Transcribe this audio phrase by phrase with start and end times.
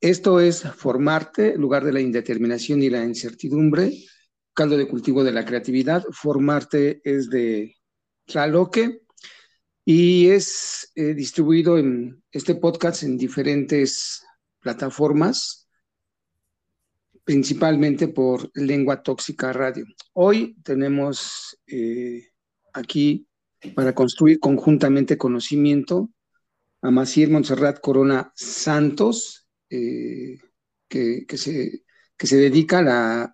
[0.00, 3.92] Esto es formarte, lugar de la indeterminación y la incertidumbre,
[4.52, 6.04] caldo de cultivo de la creatividad.
[6.12, 7.76] Formarte es de
[8.26, 9.00] Tlaloque
[9.84, 14.22] y es eh, distribuido en este podcast en diferentes
[14.60, 15.68] plataformas,
[17.24, 19.86] principalmente por Lengua Tóxica Radio.
[20.12, 22.28] Hoy tenemos eh,
[22.74, 23.26] aquí
[23.74, 26.10] para construir conjuntamente conocimiento
[26.82, 30.38] a Maciel Montserrat Corona Santos, eh,
[30.88, 31.84] que, se,
[32.16, 32.78] que, se, dedica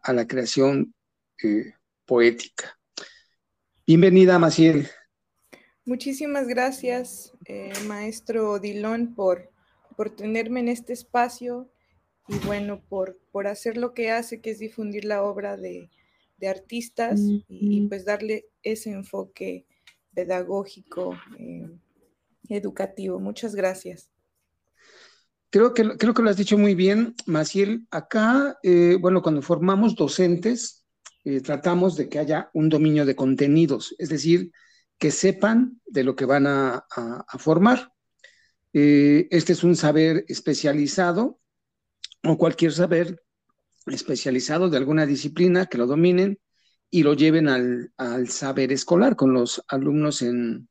[0.03, 0.95] a la, creación
[1.43, 1.73] eh,
[2.07, 2.79] poética.
[3.87, 4.89] Bienvenida, Maciel.
[5.85, 9.51] Muchísimas gracias, eh, maestro Dilón, por,
[9.97, 11.71] por tenerme en este espacio
[12.29, 15.91] y bueno, por, por hacer lo que hace, que es difundir la obra de,
[16.43, 19.65] de artistas y, pues darle ese enfoque
[20.13, 21.69] pedagógico, eh,
[22.49, 23.21] educativo.
[23.21, 24.12] Muchas gracias.
[25.53, 27.87] Creo que, creo que lo has dicho muy bien, Maciel.
[27.91, 30.87] Acá, eh, bueno, cuando formamos docentes,
[31.25, 34.51] eh, tratamos de que haya un dominio de contenidos, es decir,
[34.97, 36.87] que sepan de lo que van a,
[37.39, 37.93] formar.
[38.73, 41.39] este es un saber especializado
[42.25, 43.23] o cualquier saber
[43.87, 46.39] especializado de alguna disciplina que lo dominen
[46.89, 47.93] y lo lleven al,
[48.29, 50.71] saber escolar con los alumnos en,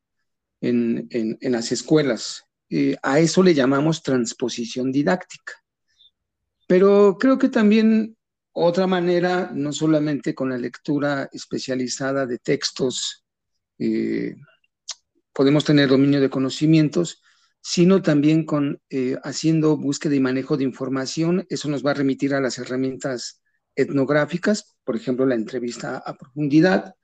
[0.60, 2.46] las escuelas.
[2.74, 5.52] Eh, a eso le llamamos transposición didáctica.
[6.66, 8.16] Pero creo que también
[8.52, 13.26] otra manera, no solamente con la lectura especializada de textos,
[13.78, 14.36] eh,
[15.34, 17.22] podemos tener dominio de conocimientos,
[17.60, 21.44] sino también con eh, haciendo búsqueda y manejo de información.
[21.50, 23.42] Eso nos va a remitir a las herramientas
[23.76, 26.94] etnográficas, por ejemplo, la entrevista a profundidad.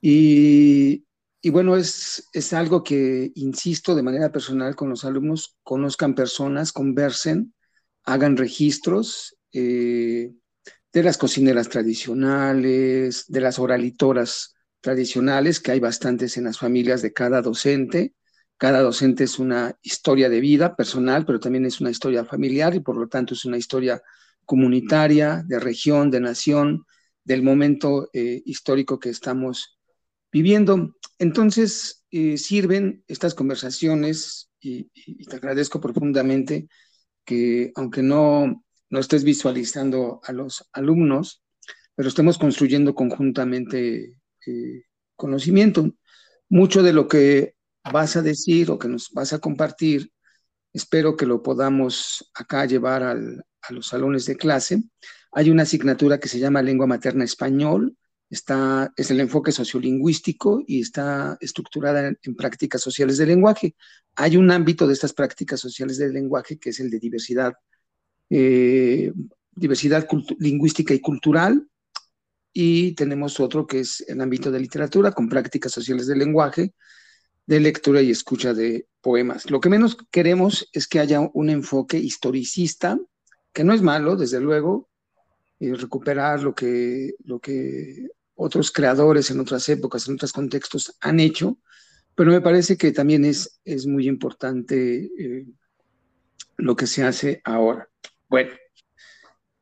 [0.00, 1.04] Y,
[1.48, 7.54] bueno, es, es, algo que, insisto, de manera personal con los alumnos, conozcan personas, conversen,
[8.04, 10.32] hagan registros eh,
[10.92, 17.12] de las cocineras tradicionales, de las oralitoras tradicionales, que hay bastantes en las familias de
[17.14, 18.14] cada docente.
[18.58, 22.80] Cada docente es una historia de vida personal, pero también es una historia familiar y
[22.80, 24.02] por lo tanto es una historia
[24.44, 26.84] comunitaria, de región, de nación,
[27.24, 29.79] del momento eh, histórico que estamos
[30.32, 30.96] viviendo.
[31.18, 34.84] Entonces, eh, sirven estas conversaciones y,
[35.24, 36.68] te agradezco profundamente
[37.24, 41.42] que, aunque no, no estés visualizando a los alumnos,
[41.94, 44.82] pero estemos construyendo conjuntamente eh,
[45.16, 45.94] conocimiento.
[46.48, 47.54] Mucho de lo que
[47.92, 50.12] vas a decir o que nos vas a compartir,
[50.72, 54.82] espero que lo podamos acá llevar al, a los salones de clase.
[55.32, 57.96] Hay una asignatura que se llama Lengua Materna Español,
[58.30, 63.74] está, es el enfoque sociolingüístico y está estructurada en, prácticas sociales del lenguaje.
[64.14, 67.54] Hay un ámbito de estas prácticas sociales del lenguaje que es el de diversidad,
[68.30, 69.12] eh,
[69.50, 70.06] diversidad
[70.38, 71.66] lingüística y cultural,
[72.52, 76.74] y tenemos otro que es el ámbito de literatura con prácticas sociales del lenguaje,
[77.46, 79.50] de lectura y escucha de poemas.
[79.50, 82.98] Lo que menos queremos es que haya un enfoque historicista
[83.52, 84.88] que no es malo, desde luego,
[85.58, 88.08] y recuperar lo que, lo que
[88.40, 91.58] otros creadores en otras épocas, en otros contextos han hecho,
[92.14, 95.46] pero me parece que también es, es muy importante eh,
[96.56, 97.88] lo que se hace ahora.
[98.28, 98.50] Bueno,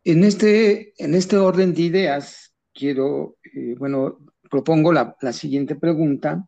[0.05, 4.19] en este, en este orden de ideas, quiero, eh, bueno,
[4.49, 6.47] propongo la, la siguiente pregunta.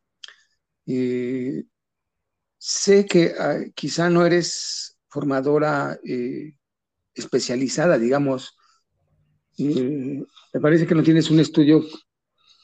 [0.86, 1.64] Eh,
[2.58, 5.98] sé que ah, quizá no eres formadora
[7.12, 8.56] especializada, digamos.
[9.58, 11.82] me parece que no tienes un estudio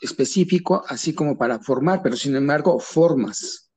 [0.00, 3.70] específico, así como para formar, pero sin embargo formas,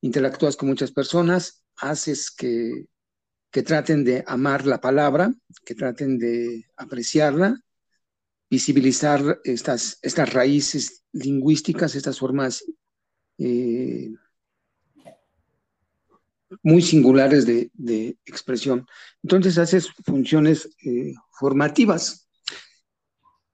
[0.00, 2.86] interactúas con muchas personas, haces que,
[3.50, 5.32] que traten de amar la palabra,
[5.64, 7.60] que traten de apreciarla,
[8.50, 12.64] visibilizar estas, estas raíces lingüísticas, estas formas
[13.38, 14.12] eh,
[16.62, 18.86] muy singulares de, expresión.
[19.22, 22.28] Entonces haces funciones eh, formativas.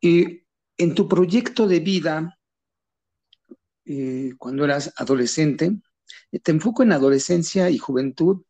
[0.00, 0.45] Y
[0.78, 2.38] en tu proyecto de vida,
[3.84, 5.78] eh, cuando eras adolescente,
[6.42, 8.42] te enfoco en adolescencia y juventud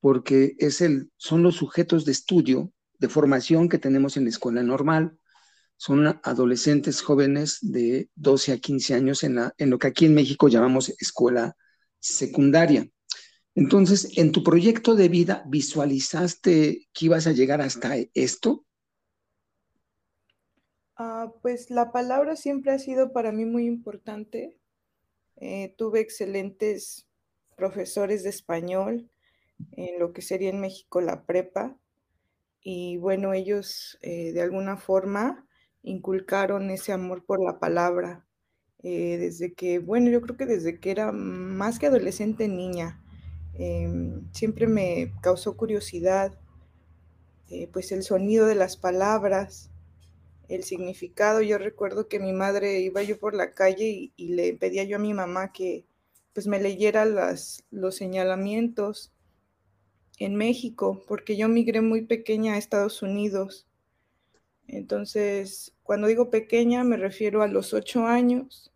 [0.00, 4.62] porque es el, son los sujetos de estudio, de formación que tenemos en la escuela
[4.62, 5.16] normal.
[5.76, 10.48] Son adolescentes jóvenes de 12 a 15 años en, en lo que aquí en México
[10.48, 11.56] llamamos escuela
[12.00, 12.88] secundaria.
[13.54, 18.64] Entonces, en tu proyecto de vida, ¿visualizaste que ibas a llegar hasta esto?
[20.96, 24.58] Ah, pues la palabra siempre ha sido para mí muy importante.
[25.36, 27.08] Eh, tuve excelentes
[27.56, 29.10] profesores de español
[29.72, 31.78] en lo que sería en México la prepa.
[32.62, 35.46] y bueno, ellos eh, de alguna forma
[35.82, 38.26] inculcaron ese amor por la palabra.
[38.84, 43.02] Eh, desde que, bueno, yo creo que desde que era más que adolescente niña,
[43.54, 46.38] em, siempre me causó curiosidad,
[47.72, 49.71] pues el sonido de las palabras,
[50.54, 51.42] el significado.
[51.42, 55.00] Yo recuerdo que mi madre iba yo por la calle y, le pedía yo a
[55.00, 55.84] mi mamá que
[56.32, 59.12] pues me leyera las, los señalamientos
[60.18, 63.66] en México, porque yo migré muy pequeña a Estados Unidos.
[64.66, 68.72] Entonces, cuando digo pequeña, me refiero a los ocho años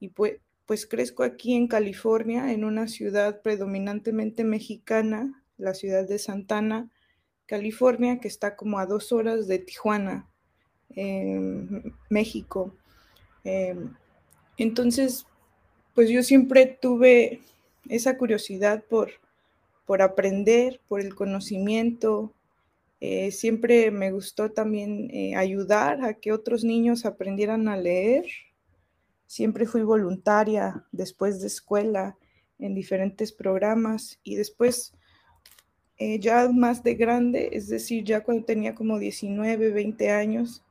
[0.00, 6.18] y pues, pues crezco aquí en California, en una ciudad predominantemente mexicana, la ciudad de
[6.18, 6.90] Santana,
[7.46, 10.30] California, que está como a dos horas de Tijuana,
[12.08, 12.74] México.
[13.44, 13.94] Em,
[14.56, 15.26] entonces,
[15.94, 17.40] pues yo siempre tuve
[17.88, 19.10] esa curiosidad por,
[19.86, 22.32] por aprender, por el conocimiento.
[23.00, 28.26] Eh, siempre me gustó también eh, ayudar a que otros niños aprendieran a leer.
[29.26, 32.16] Siempre fui voluntaria después de escuela
[32.58, 34.92] en diferentes programas y después
[35.98, 40.64] eh, ya más de grande, es decir, ya cuando tenía como 19, 20 años,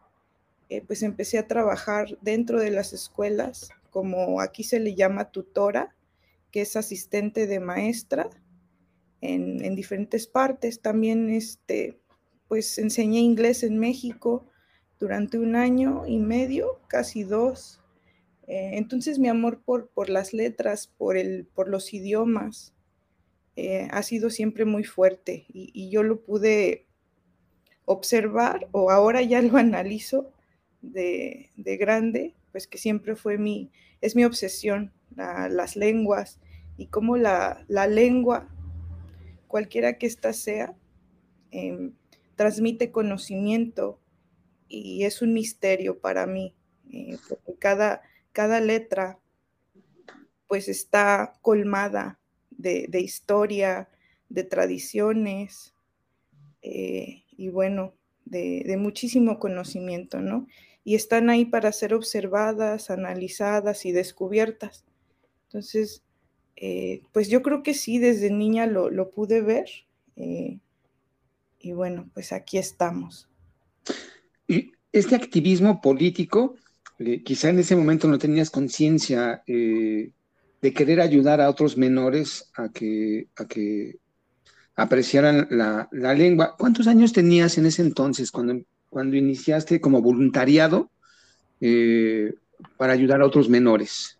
[0.85, 5.95] pues empecé a trabajar dentro de las escuelas, como aquí se le llama tutora,
[6.51, 8.29] que es asistente de maestra
[9.21, 10.81] en, diferentes partes.
[10.81, 11.99] También este,
[12.47, 14.45] pues enseñé inglés en México
[14.99, 17.81] durante un año y medio, casi dos.
[18.47, 22.73] Eh, entonces mi amor por, por, las letras, por, el, por los idiomas,
[23.55, 26.87] eh, ha sido siempre muy fuerte y, yo lo pude
[27.83, 30.31] observar o ahora ya lo analizo
[30.81, 33.71] de, grande, pues que siempre fue mi,
[34.01, 36.39] es mi obsesión, las lenguas
[36.77, 38.47] y cómo la, la lengua
[39.47, 40.75] cualquiera que ésta sea,
[41.51, 41.93] em,
[42.35, 43.99] transmite conocimiento
[44.69, 46.55] y es un misterio para mí,
[46.93, 48.01] eh, porque cada,
[48.31, 49.19] cada letra
[50.47, 52.19] pues está colmada
[52.51, 53.89] de, historia,
[54.29, 55.73] de tradiciones
[56.61, 57.93] eh, y bueno,
[58.25, 60.47] de, de, muchísimo conocimiento, ¿no?
[60.89, 64.85] Y están ahí para ser observadas, analizadas y descubiertas.
[65.45, 66.01] Entonces,
[66.55, 69.69] eh, pues yo creo que sí, desde niña lo, pude ver.
[70.15, 70.57] Eh,
[71.59, 73.29] y bueno, pues aquí estamos.
[74.91, 76.55] Este activismo político,
[76.97, 82.69] eh, quizá en ese momento no tenías conciencia de querer ayudar a otros menores a
[82.69, 83.99] que, a que
[84.75, 86.55] apreciaran la, la, lengua.
[86.57, 88.59] ¿Cuántos años tenías en ese entonces cuando,
[88.89, 90.89] cuando iniciaste como voluntariado
[92.77, 94.19] para ayudar a otros menores?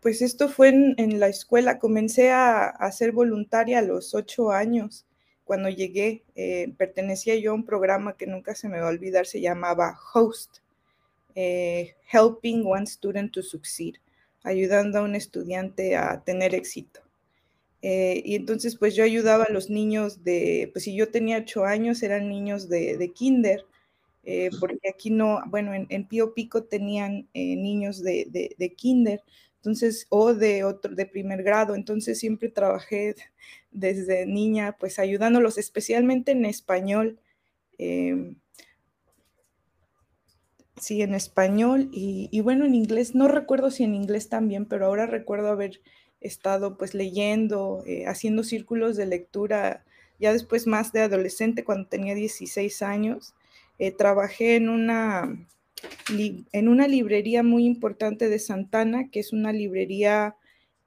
[0.00, 1.78] Pues esto fue en, la escuela.
[1.78, 5.04] Comencé a, ser voluntaria a los ocho años.
[5.44, 9.26] Cuando llegué, eh, pertenecía yo a un programa que nunca se me va a olvidar,
[9.26, 10.58] se llamaba HOST,
[11.34, 13.94] eh, Helping One Student to Succeed,
[14.42, 17.00] ayudando a un estudiante a tener éxito.
[17.82, 21.64] Eh, y entonces, pues yo ayudaba a los niños de, pues si yo tenía ocho
[21.64, 23.64] años, eran niños de, kinder,
[24.60, 29.22] porque aquí no, bueno, en, Pío Pico tenían niños de, de, kinder,
[29.58, 31.74] entonces, o de otro, de primer grado.
[31.74, 33.14] Entonces, siempre trabajé
[33.70, 37.20] desde niña, pues ayudándolos, especialmente en español.
[37.78, 38.36] Em,
[40.80, 45.06] sí, en español y, bueno, en inglés, no recuerdo si en inglés también, pero ahora
[45.06, 45.80] recuerdo haber
[46.20, 49.84] estado pues leyendo, eh, haciendo círculos de lectura,
[50.18, 53.34] ya después más de adolescente, cuando tenía 16 años.
[53.78, 55.38] Eh, trabajé en una
[56.52, 60.36] en una librería muy importante de Santana, que es una librería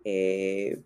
[0.03, 0.81] eh,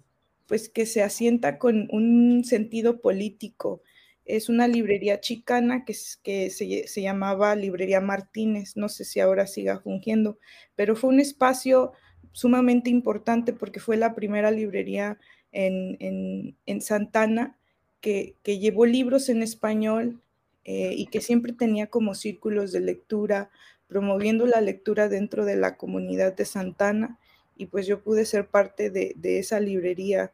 [0.48, 3.82] pues que se asienta con un sentido político.
[4.26, 9.80] Es una librería chicana que, que se, llamaba Librería Martínez, no sé si ahora siga
[9.80, 10.40] fungiendo,
[10.76, 11.94] pero fue un espacio
[12.36, 15.18] sumamente importante porque fue la primera librería
[15.54, 17.58] en, Santana
[18.02, 20.22] que, llevó libros en español
[20.66, 23.52] eh, y que siempre tenía como círculos de lectura,
[23.88, 27.18] promoviendo la lectura dentro de la comunidad de Santana.
[27.56, 30.34] Y pues yo pude ser parte de, esa librería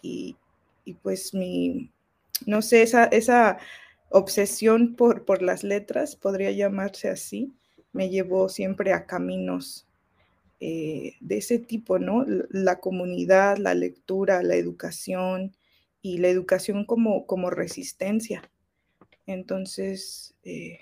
[0.00, 0.36] y,
[1.02, 1.90] pues mi,
[2.46, 3.58] no sé, esa, esa
[4.08, 7.52] obsesión por, por las letras, podría llamarse así,
[7.92, 9.86] me llevó siempre a caminos
[10.64, 12.24] eh, de ese tipo, ¿no?
[12.50, 15.56] La comunidad, la lectura, la educación
[16.00, 18.48] y la educación como, como resistencia.
[19.26, 20.78] Entonces, eh,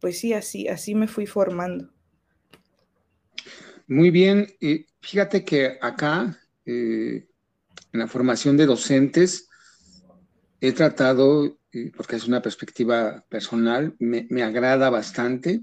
[0.00, 1.90] pues sí, así, así me fui formando.
[3.86, 4.46] Muy bien,
[5.02, 7.28] fíjate que acá, eh,
[7.92, 9.46] en la formación de docentes,
[10.58, 11.58] he tratado
[11.94, 15.60] porque es una perspectiva personal, me, agrada bastante.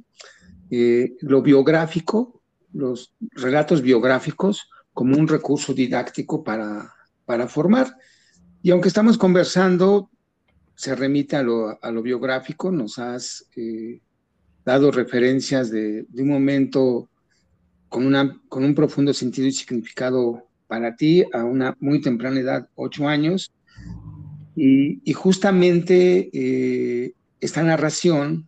[0.70, 2.44] lo biográfico,
[2.76, 6.94] los relatos biográficos como un recurso didáctico para,
[7.26, 7.96] para formar.
[8.62, 10.10] Y aunque estamos conversando,
[10.76, 14.02] se remite a lo, a lo biográfico, nos has eh,
[14.64, 17.10] dado referencias de, de, un momento
[17.90, 22.70] con, una, con un profundo sentido y significado para ti a una muy temprana edad,
[22.76, 23.52] ocho años,
[24.56, 28.48] y, justamente eh, esta narración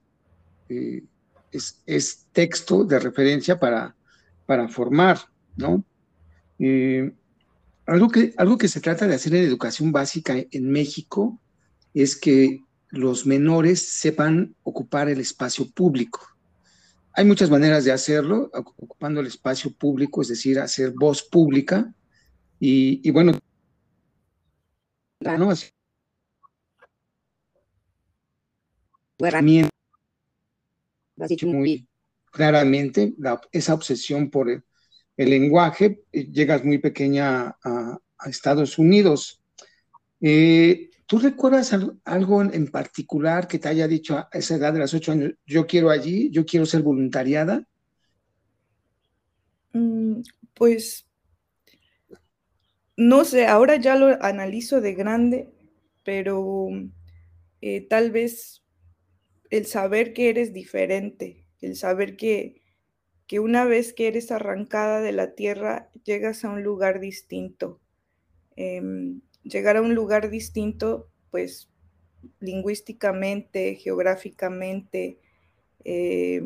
[0.70, 1.04] eh,
[1.52, 3.96] es, texto de referencia para,
[4.48, 5.20] para formar,
[5.56, 5.84] ¿no?
[7.86, 11.40] algo, que, algo que se trata de hacer en educación básica en México
[11.94, 16.22] es que los menores sepan ocupar el espacio público.
[17.14, 21.94] Hay muchas maneras de hacerlo, ocupando el espacio público, es decir, hacer voz pública.
[22.60, 23.34] Y, bueno,
[25.20, 25.56] la nueva
[29.20, 29.70] herramienta,
[31.16, 31.87] lo has dicho muy
[32.38, 33.16] claramente,
[33.52, 34.64] esa obsesión por el,
[35.18, 39.42] lenguaje, eh, llegas muy pequeña a, Estados Unidos.
[40.22, 44.94] Eh, ¿Tú recuerdas algo en particular que te haya dicho a esa edad de los
[44.94, 47.66] ocho años, yo quiero allí, yo quiero ser voluntariada?
[49.74, 50.22] Mm,
[50.54, 51.08] pues
[52.96, 55.50] no sé, ahora ya lo analizo de grande,
[56.04, 56.70] pero
[57.62, 58.64] eh, tal vez
[59.50, 62.62] el saber que eres diferente, el saber que,
[63.28, 67.80] que una vez que eres arrancada de la tierra, llegas a un lugar distinto.
[68.56, 71.70] Em, llegar a un lugar distinto, pues
[72.40, 75.20] lingüísticamente, geográficamente,
[75.84, 76.42] eh,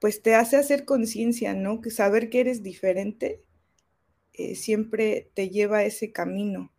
[0.00, 1.80] pues te hace hacer conciencia, ¿no?
[1.80, 3.42] Que saber que eres diferente
[4.34, 6.72] eh, siempre te lleva a ese camino.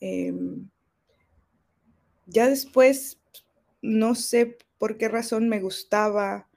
[0.00, 0.68] Em,
[2.26, 3.20] ya después,
[3.80, 6.48] no sé por qué razón me gustaba,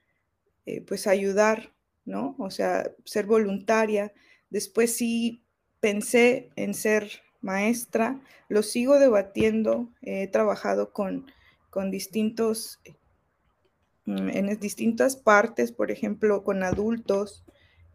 [0.65, 2.35] eh, pues ayudar, ¿no?
[2.39, 4.13] O sea, ser voluntaria.
[4.49, 5.43] Después sí
[5.79, 11.31] pensé en ser maestra, lo sigo debatiendo, he trabajado con,
[11.69, 12.79] con distintos,
[14.05, 17.45] mm, en distintas partes, por ejemplo, con adultos.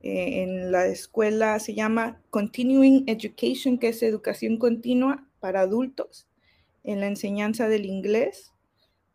[0.00, 6.28] Eh, en la escuela se llama Continuing Education, que es educación continua para adultos,
[6.84, 8.50] en la enseñanza del inglés.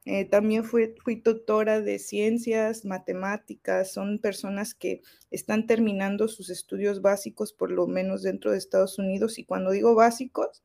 [0.06, 7.02] Eh, también fui, fui tutora de ciencias, matemáticas, son personas que están terminando sus estudios
[7.02, 10.64] básicos, por lo menos dentro de Estados Unidos, y cuando digo básicos,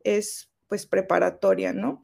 [0.00, 2.02] es pues preparatoria, ¿no?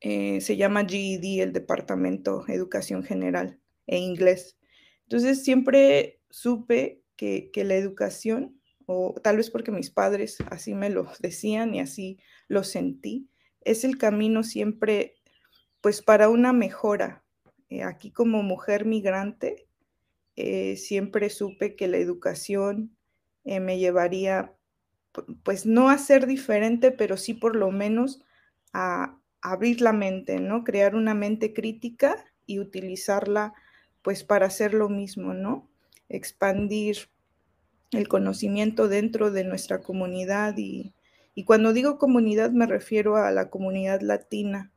[0.00, 4.58] Eh, se llama GED, el Departamento de Educación General e Inglés.
[5.02, 10.88] Entonces siempre supe que, que la educación, o tal vez porque mis padres así me
[10.88, 13.28] lo decían y así lo sentí,
[13.60, 15.16] es el camino siempre
[15.84, 17.22] pues para una mejora.
[17.68, 19.68] Eh, aquí como mujer migrante,
[20.34, 22.96] eh, siempre supe que la educación
[23.44, 24.54] eh, me llevaría,
[25.42, 28.24] pues no a ser diferente, pero sí por lo menos
[28.72, 30.64] a, abrir la mente, ¿no?
[30.64, 33.52] Crear una mente crítica y utilizarla
[34.00, 35.68] pues para hacer lo mismo, ¿no?
[36.08, 37.10] Expandir
[37.90, 40.94] el conocimiento dentro de nuestra comunidad y,
[41.34, 44.72] y cuando digo comunidad me refiero a la comunidad latina,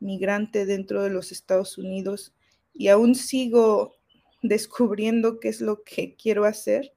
[0.00, 2.34] migrante dentro de los Estados Unidos
[2.72, 3.96] y aún sigo
[4.42, 6.92] descubriendo qué es lo que quiero hacer.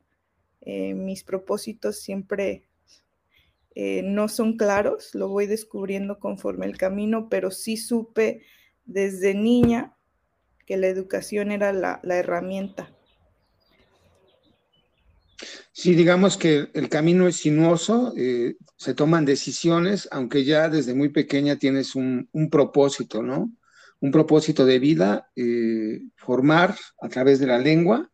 [0.62, 2.68] Eh, mis propósitos siempre
[3.76, 8.42] eh, no son claros, lo voy descubriendo conforme el camino, pero sí supe
[8.86, 9.96] desde niña
[10.66, 12.97] que la educación era la herramienta
[15.80, 21.10] Sí, digamos que el camino es sinuoso, eh, se toman decisiones, aunque ya desde muy
[21.10, 23.54] pequeña tienes un, propósito, ¿no?
[24.00, 28.10] Un propósito de vida, eh, formar a través de la lengua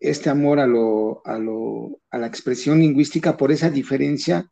[0.00, 4.50] este amor a, lo, a, lo, a, la expresión lingüística por esa diferencia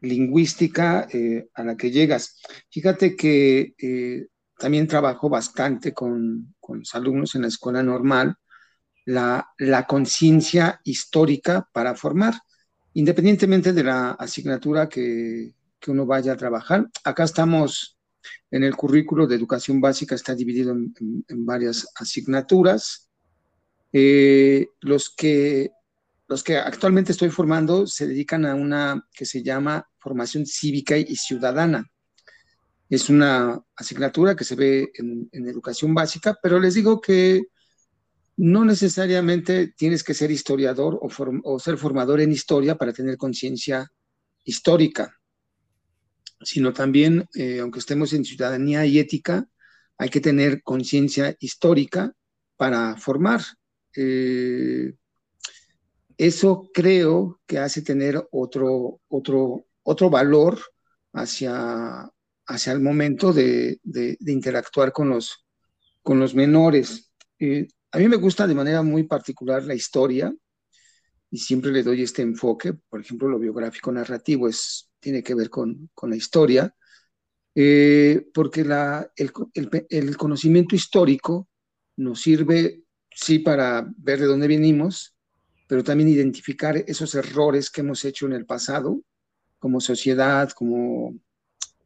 [0.00, 2.42] lingüística eh, a la que llegas.
[2.68, 4.26] Fíjate que
[4.58, 8.36] también trabajo bastante con, con los alumnos en la escuela normal
[9.08, 12.34] la, conciencia histórica para formar,
[12.92, 15.54] independientemente de la asignatura que,
[15.86, 16.86] uno vaya a trabajar.
[17.02, 17.96] Acá estamos
[18.50, 23.08] en el currículo de educación básica, está dividido en, varias asignaturas.
[23.90, 25.70] Eh, los, que,
[26.26, 31.16] los que actualmente estoy formando se dedican a una que se llama formación cívica y
[31.16, 31.86] ciudadana.
[32.90, 37.44] Es una asignatura que se ve en educación básica, pero les digo que
[38.38, 43.90] no necesariamente tienes que ser historiador o, ser formador en historia para tener conciencia
[44.44, 45.14] histórica.
[46.40, 49.44] sino también, eh, aunque estemos en ciudadanía y ética,
[49.98, 52.12] hay que tener conciencia histórica
[52.56, 53.40] para formar.
[53.96, 54.94] Eh,
[56.16, 60.60] eso creo que hace tener otro, otro, otro valor
[61.12, 62.08] hacia,
[62.46, 63.80] hacia el momento de,
[64.20, 65.44] interactuar con los,
[66.04, 67.10] con los menores.
[67.40, 70.34] Eh, a mí me gusta de manera muy particular la historia
[71.30, 72.74] y siempre le doy este enfoque.
[72.74, 74.48] Por ejemplo, lo biográfico narrativo
[75.00, 76.74] tiene que ver con, la historia,
[77.54, 81.48] eh, porque la, el, conocimiento histórico
[81.96, 85.14] nos sirve, sí, para ver de dónde venimos,
[85.66, 89.02] pero también identificar esos errores que hemos hecho en el pasado,
[89.58, 91.18] como sociedad, como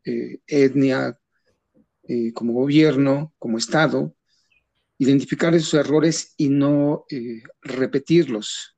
[0.04, 1.18] eh, etnia,
[2.04, 4.14] eh, como gobierno, como Estado,
[4.98, 8.76] identificar esos errores y no eh, repetirlos,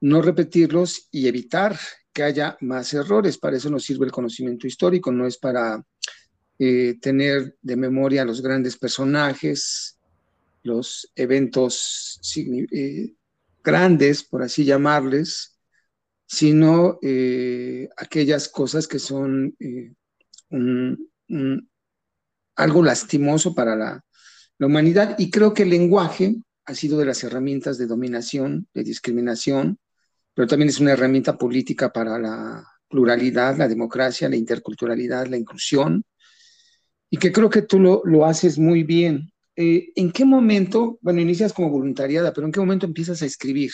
[0.00, 1.78] no repetirlos y evitar
[2.12, 3.38] que haya más errores.
[3.38, 5.82] Para eso nos sirve el conocimiento histórico, no es para
[6.56, 9.98] tener de memoria los grandes personajes,
[10.62, 12.20] los eventos
[13.62, 15.58] grandes, por así llamarles,
[16.26, 16.98] sino
[17.96, 19.56] aquellas cosas que son
[22.56, 24.04] algo lastimoso para la,
[24.60, 25.16] humanidad.
[25.18, 29.78] Y creo que el lenguaje ha sido de las herramientas de dominación, de discriminación,
[30.34, 36.04] pero también es una herramienta política para la pluralidad, la democracia, la interculturalidad, la inclusión,
[37.10, 39.30] y que creo que tú lo, haces muy bien.
[39.56, 43.70] Eh, ¿En qué momento, bueno, inicias como voluntariada, pero en qué momento empiezas a escribir?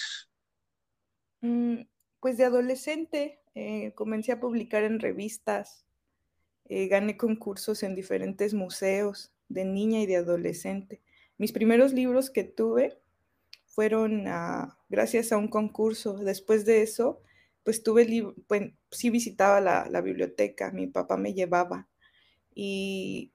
[1.41, 1.83] Mm,
[2.21, 5.87] pues de adolescente eh, comencé a publicar en revistas,
[6.69, 11.03] eh, gané concursos en diferentes museos de niña y de adolescente.
[11.37, 12.99] Mis primeros libros que tuve
[13.67, 14.25] fueron
[14.89, 16.19] gracias a un concurso.
[16.19, 17.21] Después de eso,
[17.65, 18.07] pues tuve,
[18.47, 21.89] pues, sí visitaba la, biblioteca, mi papá me llevaba.
[22.55, 23.33] Y,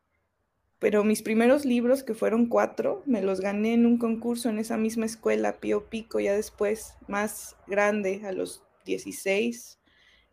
[0.79, 4.77] pero mis primeros libros, que fueron cuatro, me los gané en un concurso en esa
[4.77, 9.79] misma escuela, Pío Pico, ya después, más grande, a los 16,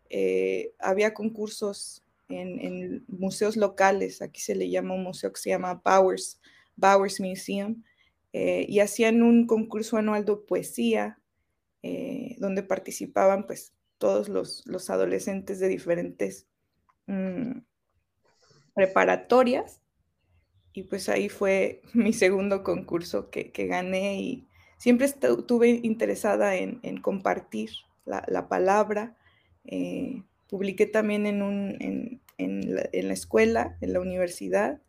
[0.09, 5.81] eh, había concursos en, museos locales, aquí se le llama un museo que se llama
[5.83, 6.39] Bowers,
[6.75, 7.83] Bowers Museum,
[8.33, 11.19] eh, y hacían un concurso anual de poesía,
[11.83, 16.47] eh, donde participaban pues todos los, adolescentes de diferentes
[17.07, 17.59] mm,
[18.73, 19.81] preparatorias,
[20.73, 27.69] y pues ahí fue mi segundo concurso que, gané y siempre estuve interesada en, compartir
[28.05, 29.15] la, palabra.
[29.65, 30.23] Eh,
[30.53, 34.83] publiqué también en, un, en, la, escuela, en la universidad,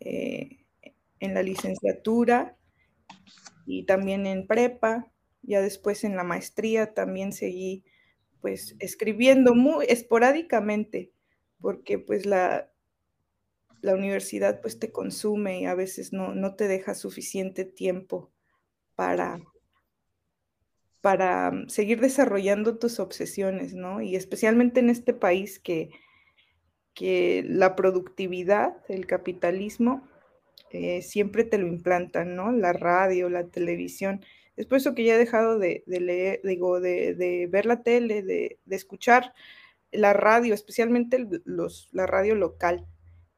[0.00, 0.64] eh,
[1.20, 2.56] en la licenciatura
[3.66, 5.08] y también en prepa.
[5.42, 7.84] Ya después en la maestría también seguí
[8.40, 11.12] pues escribiendo muy esporádicamente,
[11.60, 12.72] porque pues la,
[13.82, 18.32] la universidad pues te consume y a veces no, no te deja suficiente tiempo
[18.96, 19.38] para,
[21.00, 24.02] para seguir desarrollando tus obsesiones, ¿no?
[24.02, 25.90] Y especialmente en este país que,
[26.94, 30.06] que la productividad, el capitalismo,
[30.70, 32.52] eh, siempre te lo implantan, ¿no?
[32.52, 34.24] La radio, la televisión.
[34.56, 38.58] Es por eso que ya he dejado de, leer, digo, de, ver la tele, de,
[38.68, 39.32] escuchar
[39.90, 42.86] la radio, especialmente los, la radio local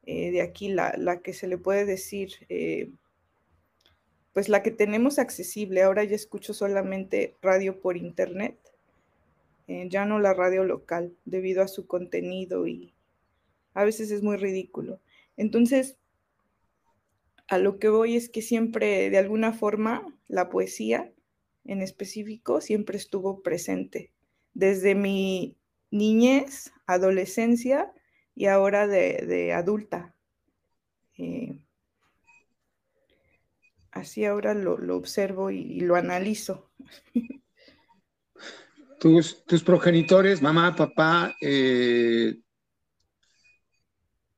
[0.03, 2.91] eh, de aquí, la, que se le puede decir, eh,
[4.33, 5.83] pues la que tenemos accesible.
[5.83, 8.57] Ahora ya escucho solamente radio por internet,
[9.67, 12.93] ya no la radio local, debido a su contenido y,
[13.73, 14.99] a veces es muy ridículo.
[15.37, 15.97] Entonces,
[17.47, 21.11] a lo que voy es que siempre, de alguna forma, la poesía
[21.65, 24.11] en específico siempre estuvo presente,
[24.53, 25.55] desde mi
[25.91, 27.91] niñez, adolescencia
[28.35, 30.13] y ahora de, adulta.
[31.17, 31.57] Eh,
[33.93, 36.71] así ahora lo, observo y, lo analizo.
[38.99, 42.37] Tus, tus, progenitores, mamá, papá, eh,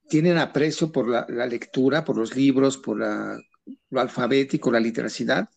[0.09, 5.49] tienen aprecio por la, lectura, por los libros, por lo alfabético, la literacidad?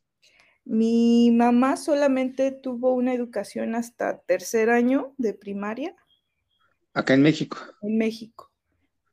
[0.66, 5.96] Mi mamá solamente tuvo una educación hasta tercer año de primaria.
[6.92, 7.56] Acá en México.
[7.80, 8.52] En México.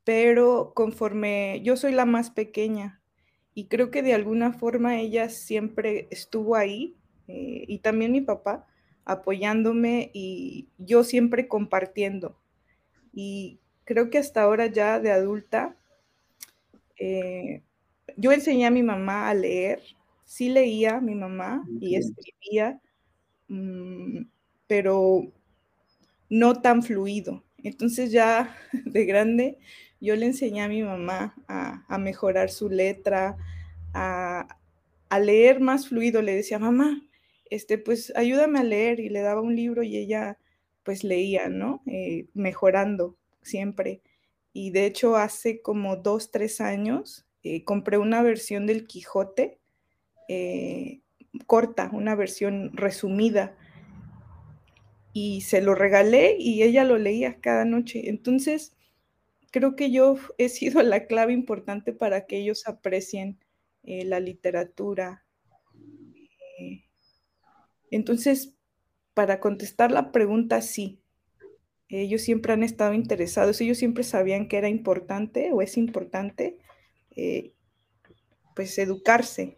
[0.03, 3.01] Pero conforme yo soy la más pequeña
[3.55, 6.95] y creo que de alguna forma ella siempre estuvo ahí
[7.27, 8.67] eh, y también mi papá
[9.05, 12.37] apoyándome y yo siempre compartiendo.
[13.13, 15.77] Y creo que hasta ahora ya de adulta,
[16.99, 17.61] eh,
[18.17, 19.81] yo enseñé a mi mamá a leer,
[20.25, 22.81] sí leía mi mamá y escribía,
[23.47, 24.23] mm,
[24.67, 25.31] pero
[26.29, 27.43] no tan fluido.
[27.63, 29.59] Entonces ya de grande
[30.01, 33.37] yo le enseñé a mi mamá a, mejorar su letra,
[33.93, 34.47] a,
[35.19, 36.21] leer más fluido.
[36.21, 37.01] Le decía, mamá,
[37.49, 40.37] este, pues ayúdame a leer y le daba un libro y ella
[40.83, 41.81] pues leía, ¿no?
[41.87, 44.01] Eh, mejorando siempre.
[44.53, 49.59] Y de hecho hace como dos, tres años eh, compré una versión del Quijote
[50.27, 51.01] eh,
[51.45, 53.55] corta, una versión resumida.
[55.13, 58.09] Y se lo regalé y ella lo leía cada noche.
[58.09, 58.74] Entonces,
[59.55, 63.39] creo que yo he sido la clave importante para que ellos aprecien
[63.83, 65.23] eh, la literatura.
[66.59, 66.83] Eh,
[67.89, 68.53] entonces,
[69.13, 70.99] para contestar la pregunta, sí.
[71.87, 76.57] Ellos siempre han estado interesados, ellos siempre sabían que era importante o es importante,
[78.55, 79.55] pues, educarse,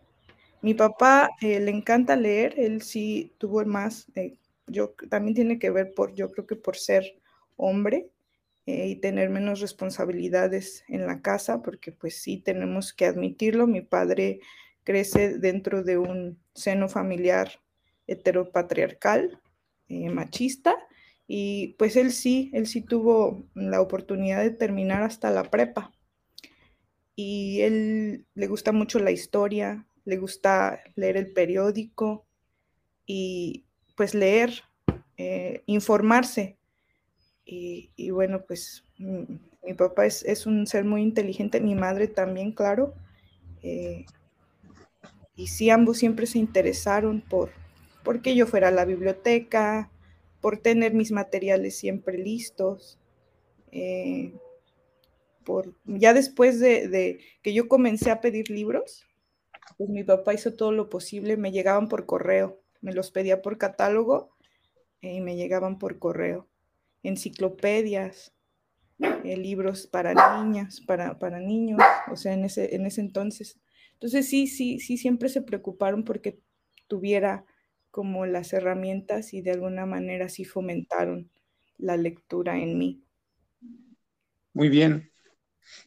[0.62, 5.70] mi papá eh, le encanta leer, él sí tuvo más, eh, yo también tiene que
[5.70, 7.04] ver por, yo creo que por ser
[7.56, 8.10] hombre
[8.68, 13.82] eh, y tener menos responsabilidades en la casa, porque pues sí tenemos que admitirlo, mi
[13.82, 14.42] padre
[14.84, 17.62] crece dentro de un seno familiar
[18.06, 19.42] heteropatriarcal,
[19.90, 20.76] machista,
[21.28, 25.92] y pues él sí, él sí tuvo la oportunidad de terminar hasta la prepa.
[27.16, 32.28] Y él le gusta mucho la historia, le gusta leer el periódico
[33.06, 34.64] y pues leer,
[35.18, 36.57] eh, informarse.
[37.50, 42.94] Y, bueno, pues mi, papá es, un ser muy inteligente, mi madre también, claro.
[43.64, 44.06] Eh,
[45.34, 47.52] y sí, ambos siempre se interesaron por,
[48.04, 49.90] por que yo fuera a la biblioteca,
[50.42, 53.00] por tener mis materiales siempre listos.
[53.72, 54.34] Eh,
[55.46, 59.06] por, ya después de, que yo comencé a pedir libros,
[59.78, 63.58] pues mi papá hizo todo lo posible, me llegaban por correo, me los pedía por
[63.58, 64.32] catálogo
[65.02, 66.48] eh, y me llegaban por correo.
[67.04, 68.34] Enciclopedias,
[69.00, 71.80] eh, libros para niñas, para, para niños,
[72.12, 73.60] o sea, en ese, en ese entonces.
[73.94, 76.40] Entonces sí, sí, sí, siempre se preocuparon porque
[76.88, 77.46] tuviera
[77.92, 81.32] como las herramientas y de alguna manera sí fomentaron
[81.78, 83.04] la lectura en mí.
[84.54, 85.12] Muy bien.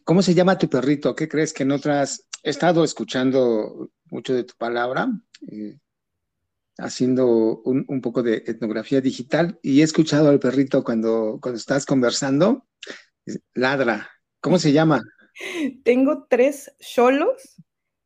[0.05, 1.15] ¿Cómo se llama tu perrito?
[1.15, 5.09] ¿Qué crees que en otras he estado escuchando mucho de tu palabra,
[5.51, 5.79] eh,
[6.79, 12.67] haciendo un, poco de etnografía digital y he escuchado al perrito cuando, cuando estás conversando,
[13.55, 14.11] ladra.
[14.41, 15.03] ¿Cómo se llama?
[15.85, 17.57] Tengo tres cholos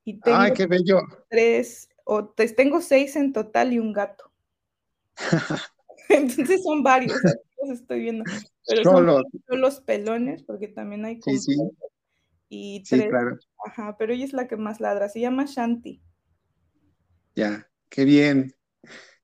[0.05, 1.01] y tengo ¡Ay, qué bello!
[1.29, 4.31] tres, o tengo seis en total y un gato.
[6.09, 7.19] Entonces son varios,
[7.63, 8.25] los estoy viendo.
[8.67, 9.23] Pero cholos.
[9.49, 11.57] son los pelones, porque también hay sí, sí.
[12.49, 13.39] y tres, claro.
[13.67, 16.03] Ajá, pero ella es la que más ladra, se llama Shanti.
[17.35, 18.53] Ya, qué bien.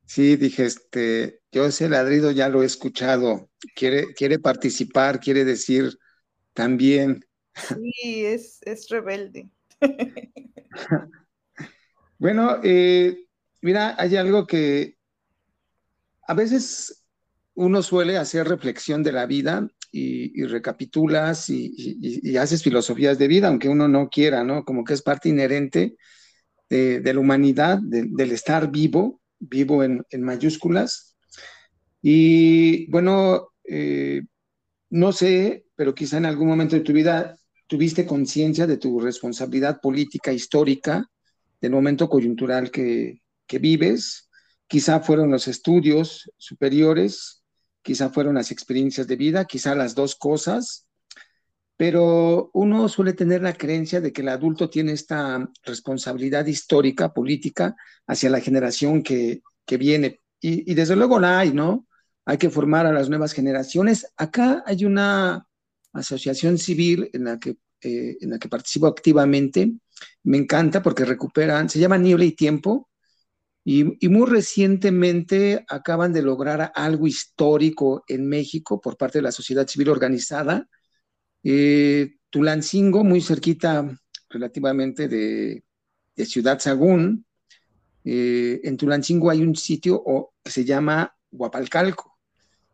[0.07, 3.51] Sí, dije, este, yo ese ladrido ya lo he escuchado.
[3.75, 5.99] Quiere, quiere participar, quiere decir
[6.55, 7.25] también.
[7.53, 9.51] Sí, es, es rebelde.
[12.19, 13.27] bueno, eh,
[13.61, 14.97] mira, hay algo que
[16.29, 17.05] a veces
[17.55, 23.69] uno suele hacer reflexión de la vida y, recapitulas y, haces filosofías de vida, aunque
[23.69, 24.65] uno no quiera, ¿no?
[24.65, 25.97] Como que es parte inherente
[26.71, 31.17] de, la humanidad, del estar vivo, vivo en, mayúsculas.
[32.01, 34.23] Y bueno, eh,
[34.91, 39.81] no sé, pero quizá en algún momento de tu vida tuviste conciencia de tu responsabilidad
[39.81, 41.07] política, histórica,
[41.61, 44.31] del momento coyuntural que, que vives.
[44.67, 47.41] Quizá fueron los estudios superiores
[47.83, 50.87] quizá fueron las experiencias de vida, quizá las dos cosas,
[51.81, 57.75] pero uno suele tener la creencia de que el adulto tiene esta responsabilidad histórica, política,
[58.07, 59.41] hacia la generación que,
[59.79, 60.21] viene.
[60.43, 61.87] Y, desde luego la hay, ¿no?
[62.27, 64.07] Hay que formar a las nuevas generaciones.
[64.19, 65.47] Acá hay una
[65.95, 69.73] asociación civil en la que, eh, en la que participo activamente.
[70.25, 72.91] Me encanta porque recuperan, se llama Niebla y Tiempo,
[73.65, 79.67] y, muy recientemente acaban de lograr algo histórico en México por parte de la sociedad
[79.67, 80.69] civil organizada.
[81.43, 83.89] Eh, Tulancingo, muy cerquita
[84.29, 85.65] relativamente de,
[86.17, 87.25] Ciudad Sagún.
[88.05, 90.05] Eh, en Tulancingo hay un sitio
[90.43, 92.19] que se llama Guapalcalco.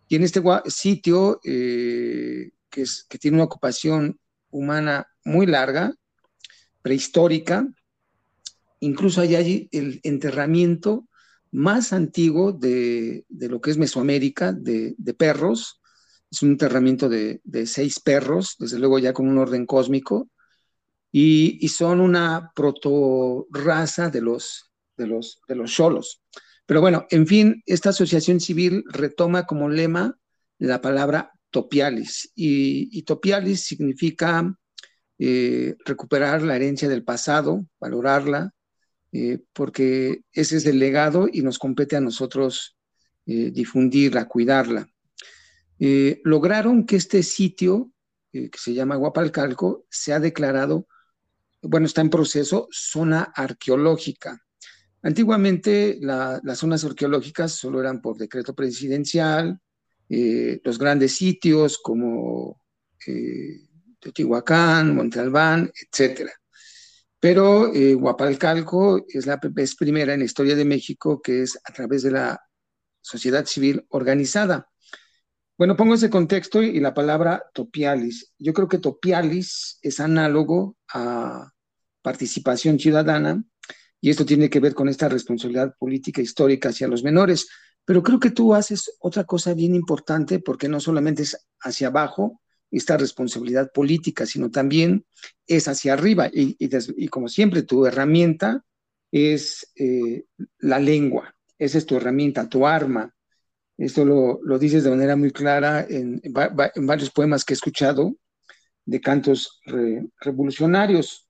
[0.08, 4.18] Y en este sitio, eh, que, es, que tiene una ocupación
[4.50, 5.94] humana muy larga,
[6.82, 7.68] prehistórica,
[8.80, 11.08] incluso hay allí el enterramiento
[11.50, 15.75] más antiguo de, lo que es Mesoamérica, de, perros.
[16.30, 20.28] Es un enterramiento de, seis perros, desde luego ya con un orden cósmico,
[21.12, 26.20] y, son una proto-raza de los, de los, de los.
[26.66, 30.18] Pero bueno, en fin, esta asociación civil retoma como lema
[30.58, 32.32] la palabra topialis.
[32.34, 34.54] Y, topialis significa
[35.18, 38.52] eh, recuperar la herencia del pasado, valorarla,
[39.12, 42.76] eh, porque ese es el legado y nos compete a nosotros
[43.26, 44.88] eh, difundirla, cuidarla.
[45.78, 47.92] Lograron que este sitio,
[48.32, 50.86] que se llama Guapalcalco, sea declarado,
[51.62, 54.40] bueno, está en proceso, zona arqueológica.
[55.02, 59.60] Antiguamente las zonas arqueológicas solo eran por decreto presidencial,
[60.08, 62.60] los grandes sitios como
[64.00, 66.32] Teotihuacán, Monte Albán, etcétera.
[67.18, 72.02] Pero eh, Guapalcalco es la primera en la historia de México que es a través
[72.02, 72.40] de la
[73.00, 74.68] sociedad civil organizada.
[75.58, 78.32] Bueno, pongo ese contexto y la palabra topialis.
[78.38, 81.50] Yo creo que topialis es análogo a
[82.02, 83.42] participación ciudadana
[84.00, 87.48] y esto tiene que ver con esta responsabilidad política histórica hacia los menores.
[87.86, 92.42] Pero creo que tú haces otra cosa bien importante porque no solamente es hacia abajo,
[92.70, 95.06] esta responsabilidad política, sino también
[95.46, 96.28] es hacia arriba.
[96.30, 98.64] Y, como siempre, tu herramienta
[99.10, 100.24] es eh,
[100.58, 103.14] la lengua, esa es tu herramienta, tu arma.
[103.78, 108.16] Esto lo, dices de manera muy clara en, varios poemas que he escuchado
[108.84, 109.60] de cantos
[110.20, 111.28] revolucionarios.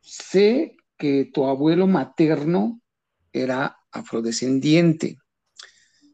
[0.00, 2.80] Sé que tu abuelo materno
[3.32, 5.18] era afrodescendiente.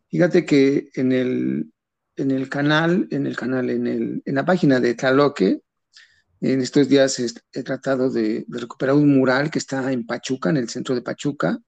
[0.08, 1.72] Fíjate que en el,
[2.16, 5.60] en el canal, en el canal, en, el, en la página de Tlaloque,
[6.40, 7.18] en estos días
[7.52, 11.58] he, tratado de, recuperar un mural que está en Pachuca, en el centro de Pachuca,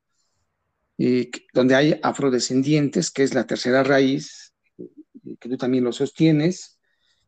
[0.99, 4.55] y, donde hay afrodescendientes, que es la tercera raíz,
[5.41, 6.79] que tú también lo sostienes,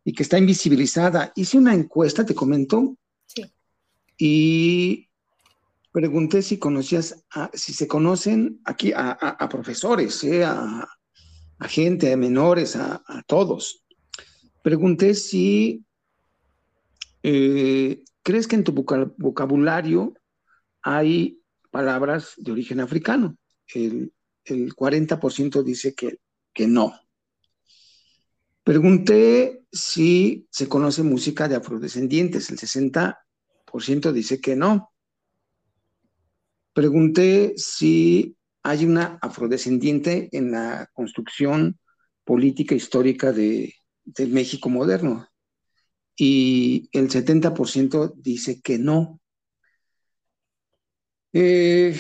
[0.05, 1.33] y que está invisibilizada.
[1.37, 3.45] Hice una encuesta, te comento, sí.
[4.17, 5.09] y
[5.93, 10.45] pregunté si conocías, si se conocen aquí a, profesores, ¿eh?
[10.45, 10.89] a,
[11.59, 13.85] a gente, a menores, a, todos.
[14.63, 15.85] Pregunté si
[17.23, 20.15] eh, crees que en tu vocabulario
[20.83, 23.37] hay palabras de origen africano.
[23.75, 24.13] El,
[24.75, 26.21] 40% dice que,
[26.55, 26.99] que no.
[28.65, 32.51] Pregunté si se conoce música de afrodescendientes.
[32.51, 34.93] El 60% dice que no.
[36.73, 41.79] Pregunté si hay una afrodescendiente en la construcción
[42.25, 45.29] política histórica de, del México moderno.
[46.17, 49.21] Y el 70% dice que no.
[51.33, 51.97] Eh,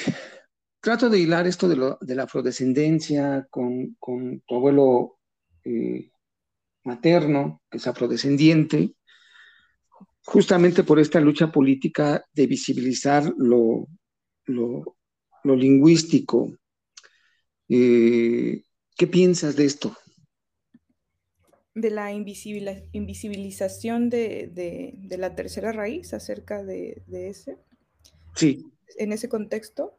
[0.80, 5.18] trato de hilar esto de, la afrodescendencia con, tu abuelo
[5.64, 6.10] eh,
[6.84, 8.94] materno, que es afrodescendiente,
[10.24, 13.88] justamente por esta lucha política de visibilizar lo,
[14.46, 16.52] lo lingüístico.
[17.68, 18.62] Eh,
[18.96, 19.96] ¿Qué piensas de esto?
[21.74, 27.58] De la invisibilización de, la tercera raíz acerca de, ese.
[28.34, 28.64] Sí.
[28.96, 29.94] En ese contexto.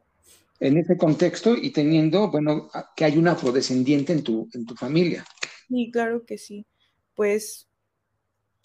[0.60, 5.24] En ese contexto y teniendo, bueno, que hay un afrodescendiente en tu, en tu familia.
[5.68, 6.66] Sí, claro que sí.
[7.14, 7.68] Pues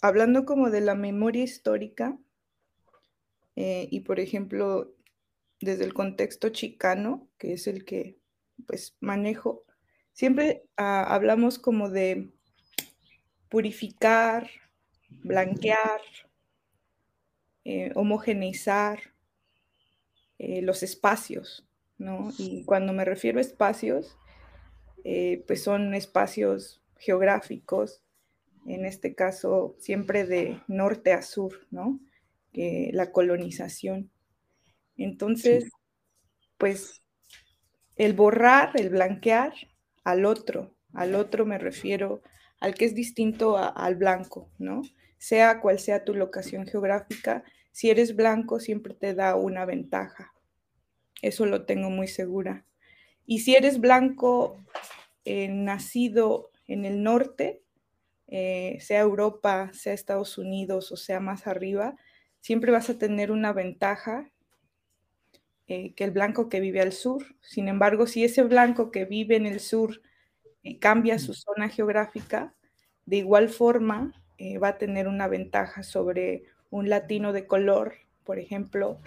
[0.02, 2.18] hablando como de la memoria histórica,
[3.56, 4.94] eh, y por ejemplo,
[5.62, 8.20] desde el contexto chicano, que es el que
[8.68, 9.66] pues manejo,
[10.14, 12.32] siempre ah, hablamos como de
[13.50, 14.50] purificar,
[15.10, 16.02] blanquear,
[17.64, 19.00] eh, homogeneizar
[20.38, 21.66] eh, los espacios,
[21.98, 22.32] ¿no?
[22.38, 24.18] Y cuando me refiero a espacios,
[25.04, 28.02] eh, pues son espacios geográficos,
[28.66, 32.00] en este caso siempre de norte a sur, ¿no?
[32.58, 34.10] la colonización.
[34.96, 35.70] Entonces,
[36.58, 37.04] pues
[37.98, 39.54] el borrar, el blanquear
[40.06, 42.22] al otro, al otro me refiero
[42.62, 44.82] al que es distinto al blanco, ¿no?
[45.18, 50.34] Sea cual sea tu locación geográfica, si eres blanco siempre te da una ventaja.
[51.26, 52.68] Eso lo tengo muy segura.
[53.26, 54.64] Y si eres blanco
[55.24, 57.64] eh, nacido en el norte,
[58.28, 61.96] eh, sea Europa, sea Estados Unidos o sea más arriba,
[62.42, 64.30] siempre vas a tener una ventaja
[65.66, 67.26] eh, que el blanco que vive al sur.
[67.42, 70.04] Sin embargo, si ese blanco que vive en el sur
[70.80, 72.54] cambia su zona geográfica,
[73.08, 74.14] de igual forma
[74.62, 79.00] va a tener una ventaja sobre un latino de color, por ejemplo,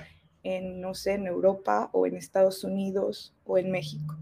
[0.42, 4.16] en, no sé, en Europa o en Estados Unidos o en México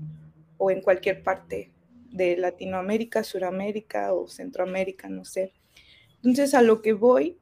[0.58, 1.70] o en cualquier parte
[2.10, 5.52] de Latinoamérica, Suramérica o Centroamérica, no sé.
[6.16, 7.38] Entonces, a lo que voy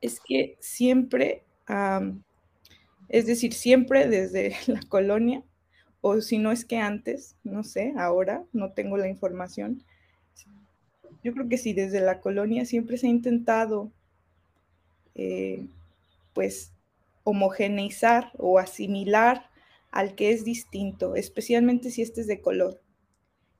[0.00, 1.44] es que siempre
[3.08, 5.42] es decir, siempre desde la colonia
[6.00, 9.82] o si no es que antes, no sé, ahora no tengo la información.
[11.24, 13.90] Yo creo que sí, desde la colonia siempre se ha intentado,
[15.16, 15.66] eh,
[16.32, 16.72] pues,
[17.26, 19.50] homogeneizar o asimilar
[19.90, 22.80] al que es distinto, especialmente si este es de color.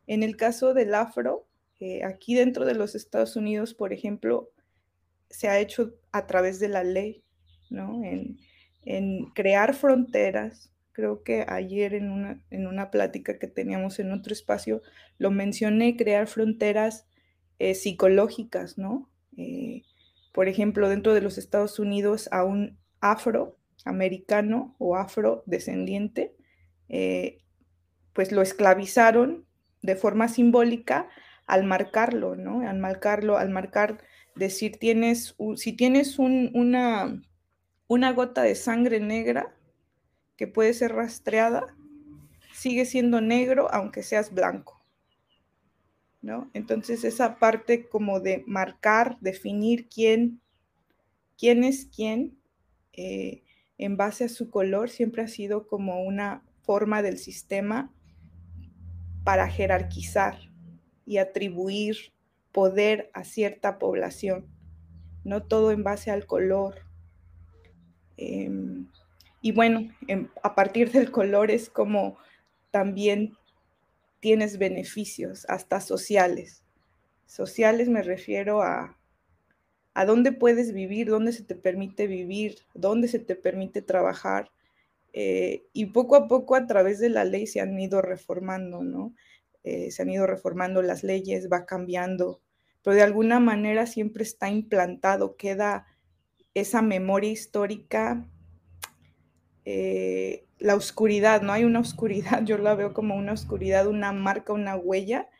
[0.07, 1.49] En el caso del afro,
[1.81, 4.53] eh, aquí dentro de los Estados Unidos, por ejemplo,
[5.31, 7.25] se ha hecho a través de la ley,
[7.69, 8.03] ¿no?
[8.05, 8.39] En,
[9.35, 10.73] crear fronteras.
[10.93, 14.81] Creo que ayer en una, en una plática que teníamos en otro espacio
[15.19, 17.09] lo mencioné, crear fronteras
[17.59, 19.11] eh, psicológicas, ¿no?
[19.37, 19.83] Eh,
[20.33, 26.35] por ejemplo, dentro de los Estados Unidos a un afroamericano o afrodescendiente,
[28.13, 29.47] pues lo esclavizaron
[29.83, 31.09] de forma simbólica
[31.47, 32.69] al marcarlo, ¿no?
[32.69, 33.99] Al marcarlo, al marcar,
[34.35, 37.23] decir, tienes, si tienes una,
[37.87, 39.55] una gota de sangre negra
[40.37, 41.75] que puede ser rastreada,
[42.53, 44.85] sigue siendo negro aunque seas blanco,
[46.21, 46.51] ¿no?
[46.53, 50.41] Entonces esa parte como de marcar, definir quién,
[51.39, 52.39] quién es quién,
[52.97, 53.43] eh,
[53.79, 57.93] en base a su color, siempre ha sido como una forma del sistema
[59.25, 60.39] para jerarquizar,
[61.07, 62.13] y atribuir
[62.53, 64.47] poder a cierta población,
[65.25, 66.83] no todo en base al color.
[68.17, 68.89] Em,
[69.41, 69.89] y bueno,
[70.43, 72.19] a partir del color es como
[72.71, 73.37] también
[74.21, 76.65] tienes beneficios, hasta sociales.
[77.27, 78.99] Sociales me refiero a,
[79.97, 84.51] a dónde puedes vivir, dónde se te permite vivir, dónde se te permite trabajar.
[85.15, 89.15] Eh, y poco a poco a través de la ley se han ido reformando, ¿no?
[89.65, 92.43] Eh, se han ido reformando las leyes, va cambiando,
[92.83, 95.87] pero de alguna manera siempre está implantado, queda
[96.53, 98.29] esa memoria histórica,
[99.65, 104.53] eh, la oscuridad, no hay una oscuridad, yo la veo como una oscuridad, una marca,
[104.53, 105.31] una huella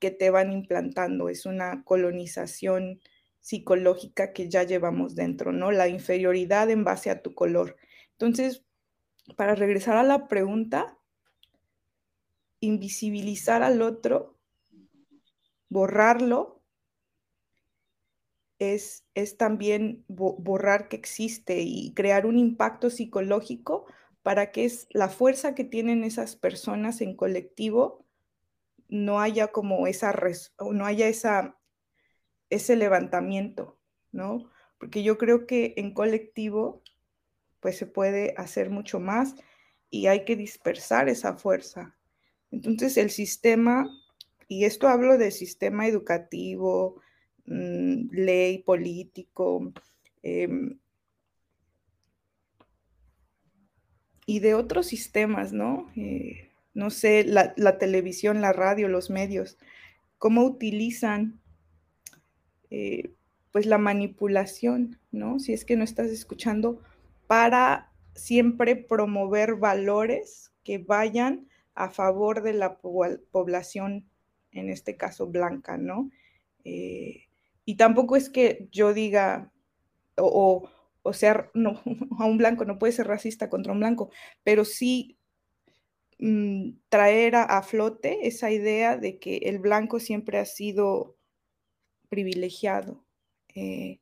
[0.00, 3.00] que te van implantando, es una colonización
[3.42, 5.70] psicológica que ya llevamos dentro, ¿no?
[5.70, 7.76] La inferioridad en base a tu color.
[8.12, 8.64] Entonces,
[9.36, 10.96] para regresar a la pregunta,
[12.60, 14.38] invisibilizar al otro,
[15.68, 16.62] borrarlo,
[18.58, 23.86] es, es también borrar que existe y crear un impacto psicológico
[24.22, 28.06] para que es la fuerza que tienen esas personas en colectivo
[28.88, 30.14] no haya como esa
[30.60, 31.58] no haya esa
[32.52, 33.78] ese levantamiento,
[34.12, 34.50] ¿no?
[34.78, 36.82] Porque yo creo que en colectivo
[37.60, 39.36] pues se puede hacer mucho más
[39.90, 41.96] y hay que dispersar esa fuerza.
[42.50, 43.88] Entonces el sistema,
[44.48, 47.00] y esto hablo del sistema educativo,
[47.46, 49.72] mm, ley, político,
[50.22, 50.78] em,
[54.26, 55.90] y de otros sistemas, ¿no?
[55.96, 59.58] Eh, no sé, la, televisión, la radio, los medios,
[60.18, 61.41] cómo utilizan
[62.74, 63.12] eh,
[63.50, 65.38] pues la manipulación, ¿no?
[65.38, 66.80] Si es que no estás escuchando,
[67.26, 74.08] para siempre promover valores que vayan a favor de la población,
[74.52, 76.10] en este caso blanca, ¿no?
[76.64, 77.26] Eh,
[77.66, 79.52] y tampoco es que yo diga,
[80.16, 80.70] o,
[81.12, 81.82] sea, no,
[82.18, 84.10] a un blanco no puede ser racista contra un blanco,
[84.44, 85.18] pero sí
[86.18, 91.16] mm, traer a, flote esa idea de que el blanco siempre ha sido
[92.12, 93.02] privilegiado
[93.54, 93.98] eh,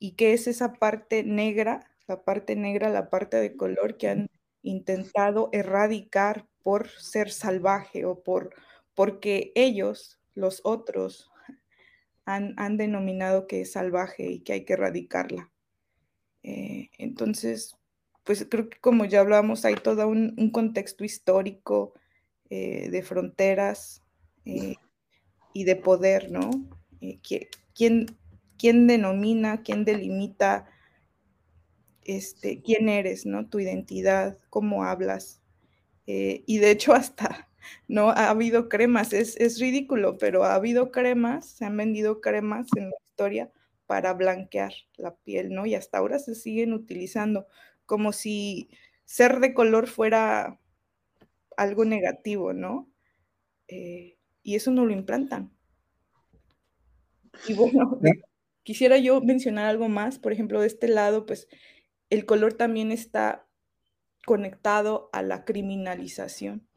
[0.00, 4.26] y que es esa parte negra, la parte negra, la parte de color que han
[4.62, 8.50] intentado erradicar por ser salvaje o por
[8.96, 11.30] porque ellos, los otros,
[12.24, 15.52] han, denominado que es salvaje y que hay que erradicarla.
[16.42, 17.76] Eh, entonces,
[18.24, 21.94] pues creo que como ya hablamos, hay todo un, contexto histórico
[22.50, 24.02] eh, de fronteras
[24.46, 24.74] eh,
[25.52, 26.50] y de poder, ¿no?
[27.74, 28.06] ¿Quién,
[28.58, 30.66] ¿Quién denomina, quién delimita
[32.04, 33.48] este, quién eres, ¿no?
[33.48, 35.40] Tu identidad, cómo hablas.
[36.06, 37.48] Eh, y de hecho hasta,
[37.88, 38.10] ¿no?
[38.10, 42.90] Ha habido cremas, es, es, ridículo, pero ha habido cremas, se han vendido cremas en
[42.90, 43.50] la historia
[43.86, 45.66] para blanquear la piel, ¿no?
[45.66, 47.46] Y hasta ahora se siguen utilizando
[47.86, 48.70] como si
[49.04, 50.58] ser de color fuera
[51.56, 52.90] algo negativo, ¿no?
[53.68, 55.52] Eh, y eso no lo implantan.
[57.48, 57.98] Y bueno,
[58.62, 61.48] quisiera yo mencionar algo más, por ejemplo, de este lado, pues
[62.10, 63.46] el color también está
[64.26, 66.68] conectado a la criminalización,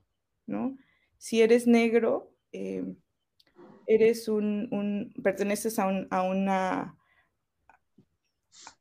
[0.47, 0.78] ¿no?
[1.18, 2.86] Si eres negro, eh,
[3.88, 6.97] eres un, perteneces a, una,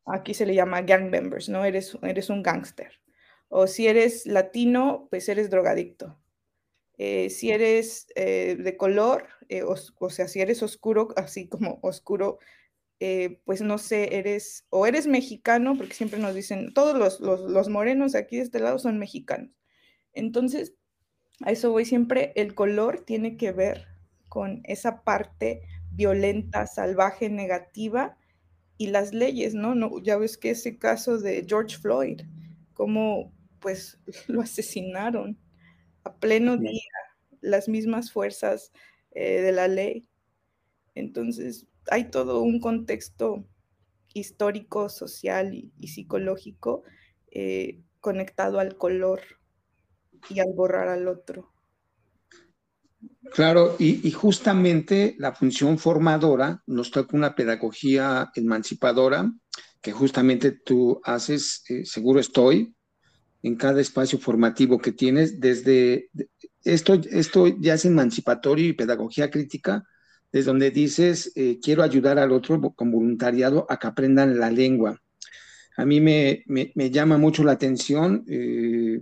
[0.07, 1.65] aquí se le llama gang members, ¿no?
[1.65, 3.01] Eres, eres un gángster.
[3.49, 6.19] O si eres latino, pues eres drogadicto.
[6.97, 12.39] Eh, si eres eh, de color, eh, o, sea, si eres oscuro, así como oscuro,
[13.45, 18.15] pues no sé, eres, o eres mexicano, porque siempre nos dicen, todos los, los, morenos
[18.15, 19.51] aquí de este lado son mexicanos.
[20.15, 20.75] Entonces,
[21.43, 23.89] a eso voy siempre, el color tiene que ver
[24.29, 28.17] con esa parte violenta, salvaje, negativa
[28.77, 29.75] y las leyes, ¿no?
[29.75, 32.23] no ya ves que ese caso de George Floyd,
[32.73, 35.39] cómo pues lo asesinaron
[36.05, 36.91] a pleno día,
[37.41, 38.73] las mismas fuerzas
[39.15, 40.07] eh, de la ley.
[40.95, 43.47] Entonces, hay todo un contexto
[44.13, 46.85] histórico, social y, psicológico
[47.31, 49.21] eh, conectado al color
[50.29, 51.53] y al borrar al otro.
[53.33, 59.33] Claro, y, justamente la función formadora nos toca una pedagogía emancipadora
[59.81, 62.75] que justamente tú haces, eh, seguro estoy,
[63.43, 66.09] en cada espacio formativo que tienes, desde
[66.65, 69.85] esto, esto ya es emancipatorio y pedagogía crítica,
[70.33, 75.01] desde donde dices, eh, quiero ayudar al otro con voluntariado a que aprendan la lengua.
[75.77, 76.45] A mí me,
[76.91, 79.01] llama mucho la atención eh,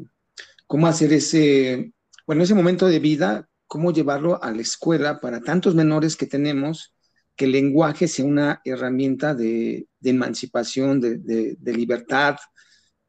[0.67, 1.93] cómo hacer ese,
[2.27, 6.95] bueno, ese momento de vida, cómo llevarlo a la escuela para tantos menores que tenemos,
[7.37, 11.19] que el lenguaje sea una herramienta de, emancipación, de,
[11.59, 12.37] de libertad,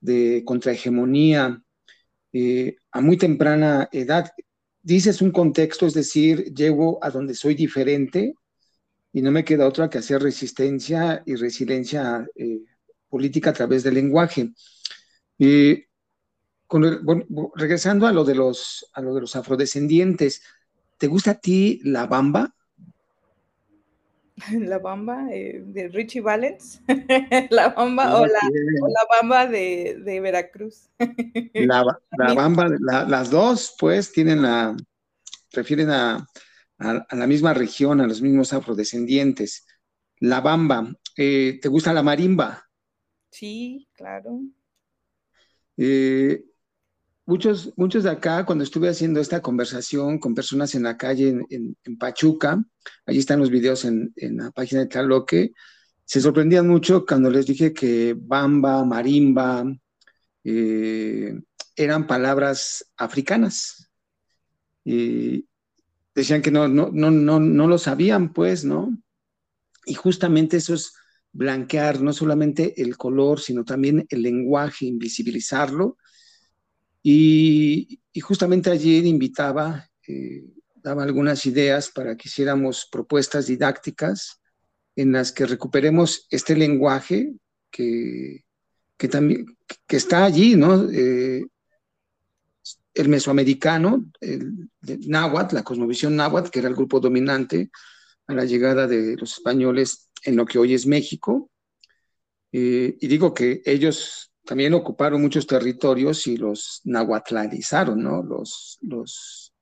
[0.04, 1.62] de contrahegemonía
[2.34, 4.32] eh, a muy temprana edad.
[4.82, 8.36] Dices un contexto, es decir, llego a donde soy diferente
[9.12, 12.60] y no me queda otra que hacer resistencia y resiliencia eh,
[13.10, 14.54] política a través del lenguaje.
[17.56, 20.44] regresando a de los, a lo de los afrodescendientes,
[20.98, 22.56] ¿te gusta a ti la bamba?
[24.52, 26.82] la bamba eh, de Richie Valens,
[27.50, 28.40] la bamba o, la,
[29.10, 30.90] bamba de, Veracruz.
[31.54, 31.84] la,
[32.34, 32.70] bamba,
[33.08, 34.76] las dos, pues, tienen la,
[35.52, 36.28] refieren a,
[36.80, 39.66] la misma región, a los mismos afrodescendientes.
[40.20, 42.68] La bamba, eh, ¿te gusta la marimba?
[43.30, 44.42] Sí, claro.
[45.78, 46.44] Eh,
[47.26, 51.98] muchos, muchos de acá, cuando estuve haciendo esta conversación con personas en la calle en,
[51.98, 52.64] Pachuca,
[53.06, 55.52] allí están los videos en, la página de Tlaloque,
[56.06, 59.66] se sorprendían mucho cuando les dije que bamba, marimba,
[60.44, 61.40] eh,
[61.76, 63.90] eran palabras africanas.
[64.84, 65.48] Y
[66.14, 68.98] decían que no, no, no, no, no lo sabían, pues, ¿no?
[69.86, 70.94] Y justamente eso es
[71.32, 75.98] blanquear no solamente el color, sino también el lenguaje, invisibilizarlo
[77.04, 80.46] y, justamente ayer invitaba, eh,
[80.76, 84.42] daba algunas ideas para que hiciéramos propuestas didácticas
[84.96, 87.34] en las que recuperemos este lenguaje
[87.70, 88.46] que,
[89.12, 89.46] también
[89.86, 90.90] que está allí, ¿no?
[90.90, 91.46] Eh,
[92.94, 97.70] el mesoamericano, el, náhuatl, la cosmovisión náhuatl, que era el grupo dominante
[98.28, 101.50] a la llegada de los españoles en lo que hoy es México.
[102.52, 108.24] Eh, y digo que ellos también ocuparon muchos territorios y los nahuatlanizaron, ¿no?
[108.24, 109.54] Los, los,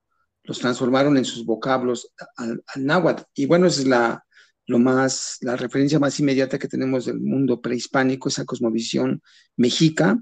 [0.44, 3.22] los transformaron en sus vocablos al, náhuatl.
[3.34, 4.24] Y bueno, esa es la,
[4.66, 9.22] lo más, la referencia más inmediata que tenemos del mundo prehispánico, esa cosmovisión
[9.56, 10.18] mexica,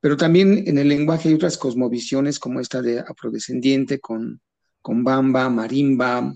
[0.00, 4.40] pero también en el lenguaje hay otras cosmovisiones como esta de afrodescendiente con,
[4.82, 6.34] con bamba, marimba,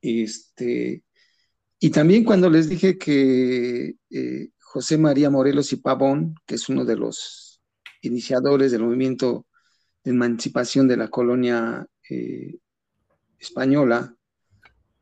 [0.00, 1.04] este,
[1.78, 6.86] y también cuando les dije que eh, José María Morelos y Pavón, que es uno
[6.86, 7.60] de los
[8.00, 9.46] iniciadores del movimiento
[10.02, 12.56] de emancipación de la colonia eh,
[13.38, 14.16] española,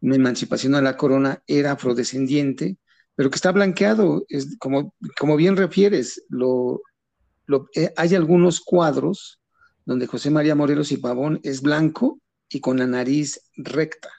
[0.00, 2.78] una emancipación a la corona, era afrodescendiente,
[3.14, 6.82] pero que está blanqueado, es, como, como bien refieres, lo,
[7.76, 9.40] eh, hay algunos cuadros
[9.84, 12.18] donde José María Morelos y Pavón es blanco
[12.48, 14.10] y con la nariz recta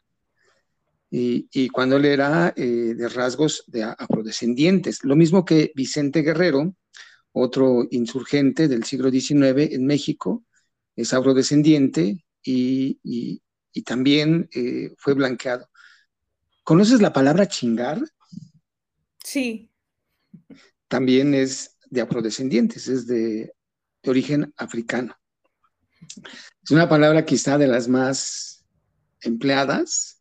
[1.14, 5.04] y, cuando él era eh, de rasgos de afrodescendientes.
[5.04, 6.74] Lo mismo que Vicente Guerrero,
[7.34, 10.46] otro insurgente del siglo XIX en México,
[10.96, 13.42] es afrodescendiente y, y,
[13.84, 15.70] también eh, fue blanqueado.
[16.64, 18.02] ¿Conoces la palabra chingar?
[19.22, 19.70] Sí.
[20.88, 23.54] También es de afrodescendientes, es de,
[24.02, 25.18] de origen africano.
[26.64, 28.64] Es una palabra quizá de las más
[29.22, 30.21] empleadas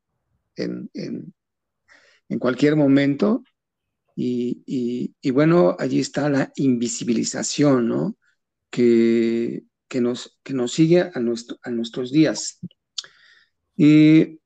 [0.64, 1.34] en,
[2.38, 3.42] cualquier momento.
[4.16, 8.16] Y, bueno, allí está la invisibilización, ¿no?
[8.70, 12.60] Que, nos, que nos sigue a, nuestro, a nuestros días.
[13.76, 14.38] Y,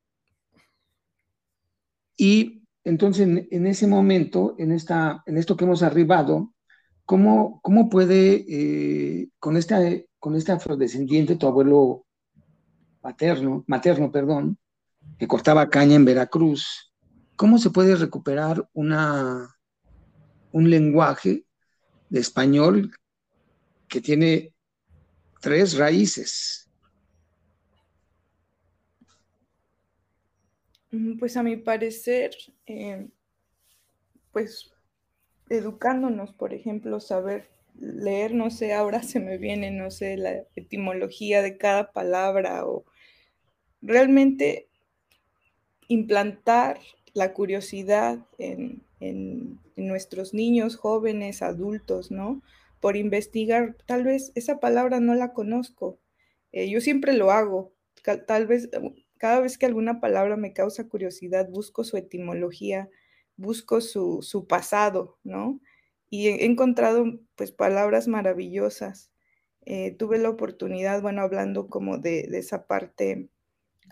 [2.85, 6.55] entonces, en, ese momento, en, esta, en esto que hemos arribado,
[7.05, 9.81] ¿cómo, cómo puede, eh, con, esta,
[10.19, 12.07] con este afrodescendiente, tu abuelo
[13.01, 14.59] paterno, materno, perdón,
[15.19, 16.93] que cortaba caña en Veracruz,
[17.37, 19.57] ¿cómo se puede recuperar una,
[20.53, 21.45] un lenguaje
[22.09, 22.91] de español
[23.89, 24.53] que tiene
[25.41, 26.71] tres raíces?
[31.19, 32.37] Pues a mi parecer,
[32.67, 33.09] eh,
[34.33, 34.71] pues
[35.49, 41.43] educándonos, por ejemplo, saber leer, no sé, ahora se me viene, no sé, la etimología
[41.43, 42.85] de cada palabra o
[43.83, 44.69] realmente
[45.89, 46.79] implantar
[47.13, 48.83] la curiosidad en,
[49.77, 52.43] nuestros niños, jóvenes, adultos, ¿no?
[52.81, 55.99] Por investigar, tal vez esa palabra no la conozco.
[56.53, 57.73] Eh, yo siempre lo hago,
[58.27, 58.71] tal vez
[59.25, 62.91] cada vez que alguna palabra me causa curiosidad, busco su etimología,
[63.37, 65.61] busco su, pasado, ¿no?
[66.11, 69.11] Y he encontrado pues palabras maravillosas.
[69.65, 73.31] Eh, tuve la oportunidad, bueno, hablando como de, esa parte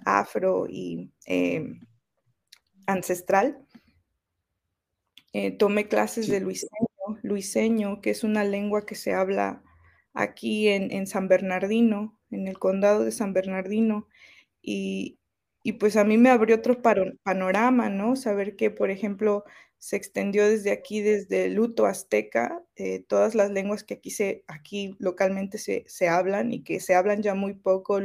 [0.04, 1.80] afro y em,
[2.86, 3.66] ancestral,
[5.32, 6.88] eh, tomé clases de luiseño,
[7.22, 9.62] luiseño, que es una lengua que se habla
[10.14, 14.08] aquí en, en San Bernardino, en el condado de San Bernardino,
[14.60, 15.18] y,
[15.62, 18.16] y pues a mí me abrió otro panorama, ¿no?
[18.16, 19.44] Saber que, por ejemplo,
[19.82, 24.44] se extendió desde aquí, desde el luto azteca, eh, todas las lenguas que aquí, se,
[24.46, 27.98] aquí localmente se, hablan y que se hablan ya muy poco,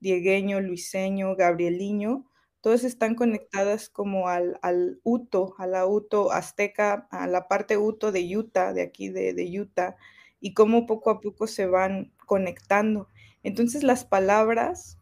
[0.00, 2.28] diegueño, luiseño, gabrieliño,
[2.60, 8.10] todas están conectadas como al, al Uto, a la Uto azteca, a la parte Uto
[8.10, 9.94] de Utah, de aquí de, de Utah,
[10.40, 13.08] y cómo poco a poco se van conectando.
[13.44, 14.98] Entonces las palabras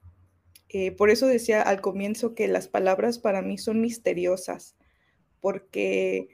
[0.68, 4.76] eh, por eso decía al comienzo que las palabras para mí son misteriosas,
[5.40, 6.28] porque,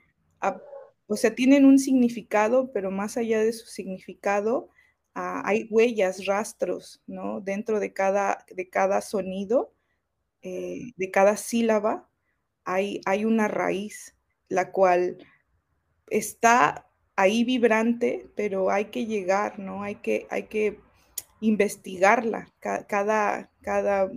[1.07, 4.71] o sea, tienen un significado, pero más allá de su significado,
[5.15, 7.41] ah, hay huellas, rastros, ¿no?
[7.41, 9.73] Dentro de cada, de cada sonido,
[10.43, 12.09] eh, de cada sílaba,
[12.65, 14.17] hay, hay una raíz,
[14.49, 15.19] la cual
[16.09, 16.87] está
[17.17, 19.83] ahí vibrante, pero hay que llegar, ¿no?
[19.83, 20.81] Hay que, hay que
[21.41, 24.11] investigarla, cada, cada,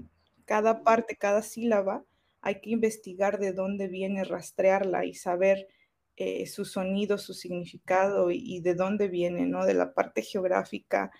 [0.45, 2.03] cada parte, cada sílaba,
[2.41, 5.67] hay que investigar de dónde viene, rastrearla y saber
[6.15, 9.65] eh, su sonido, su significado y, de dónde viene, ¿no?
[9.65, 11.11] De la parte geográfica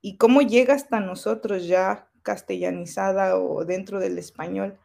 [0.00, 4.78] y cómo llega hasta nosotros ya castellanizada o dentro del español.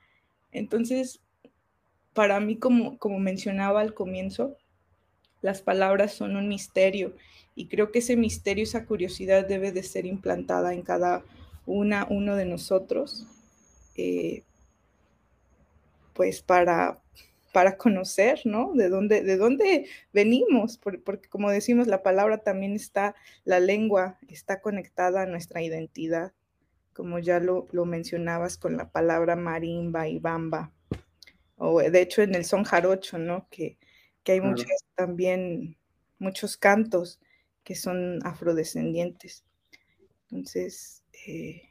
[0.52, 1.22] Entonces,
[2.14, 4.58] para mí, como, como mencionaba al comienzo,
[5.42, 7.16] las palabras son un misterio
[7.56, 11.24] y creo que ese misterio, esa curiosidad debe de ser implantada en cada
[11.66, 13.28] una, uno de nosotros,
[13.96, 14.44] eh,
[16.18, 17.00] pues para,
[17.54, 18.74] para conocer, ¿no?
[18.74, 23.16] De dónde, de dónde venimos, porque como decimos, la palabra también está,
[23.46, 26.34] la lengua está conectada a nuestra identidad,
[26.94, 30.74] como ya lo, mencionabas con la palabra marimba y bamba,
[31.56, 33.48] o de hecho en el son jarocho, ¿no?
[33.52, 33.78] Que,
[34.24, 35.78] que hay muchos también,
[36.18, 37.20] muchos cantos
[37.64, 39.46] que son afrodescendientes.
[40.32, 41.62] Entonces, eh,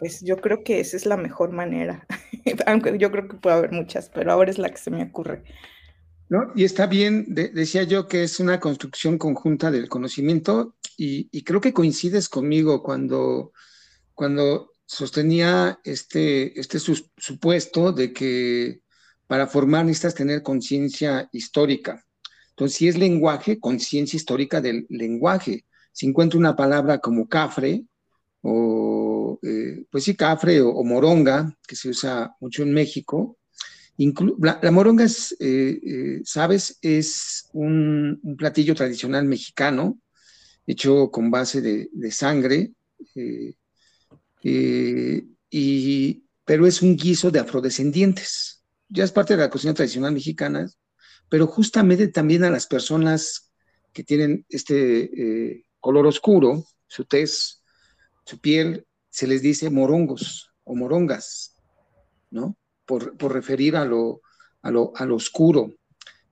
[0.00, 2.08] pues yo creo que esa es la mejor manera,
[2.66, 5.44] aunque yo creo que puede haber muchas, pero ahora es la que se me ocurre.
[6.28, 6.50] ¿No?
[6.54, 11.74] Y está bien, decía yo que es una construcción conjunta del conocimiento y, creo que
[11.74, 13.52] coincides conmigo cuando,
[14.14, 18.80] cuando sostenía este, este supuesto de que
[19.26, 22.04] para formar necesitas tener conciencia histórica.
[22.50, 25.64] Entonces, si es lenguaje, conciencia histórica del lenguaje.
[25.90, 27.84] Si encuentro una palabra como cafre
[28.42, 29.01] o,
[29.42, 33.38] eh, pues sí, cafre o, moronga, que se usa mucho en México,
[33.96, 40.00] la, moronga es, eh, eh, sabes, es un, platillo tradicional mexicano,
[40.66, 42.72] hecho con base de, sangre,
[46.44, 48.64] pero es un guiso de afrodescendientes.
[48.88, 50.68] Ya es parte de la cocina tradicional mexicana,
[51.28, 53.52] pero justamente también a las personas
[53.92, 57.62] que tienen este color oscuro, su tez,
[58.24, 61.54] su piel, se les dice morongos o morongas,
[62.30, 62.56] ¿no?
[62.86, 64.22] Por, referir a lo,
[64.62, 65.74] a lo, oscuro.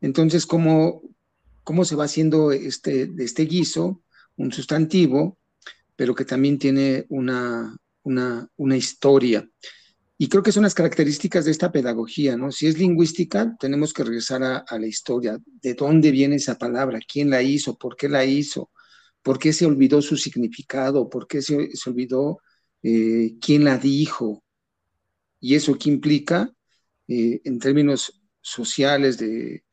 [0.01, 1.03] Entonces, ¿cómo,
[1.62, 4.03] ¿cómo se va haciendo este, este guiso
[4.37, 5.39] un sustantivo,
[5.95, 9.47] pero que también tiene una, una, una historia?
[10.16, 12.51] Y creo que son las características de esta pedagogía, ¿no?
[12.51, 17.28] Si es lingüística, tenemos que regresar a, la historia, de dónde viene esa palabra, quién
[17.28, 18.70] la hizo, por qué la hizo,
[19.22, 22.39] por qué se olvidó su significado, por qué se, olvidó
[22.83, 24.43] eh, quién la dijo.
[25.41, 26.53] Y eso qué implica
[27.09, 29.64] eh, en términos sociales de,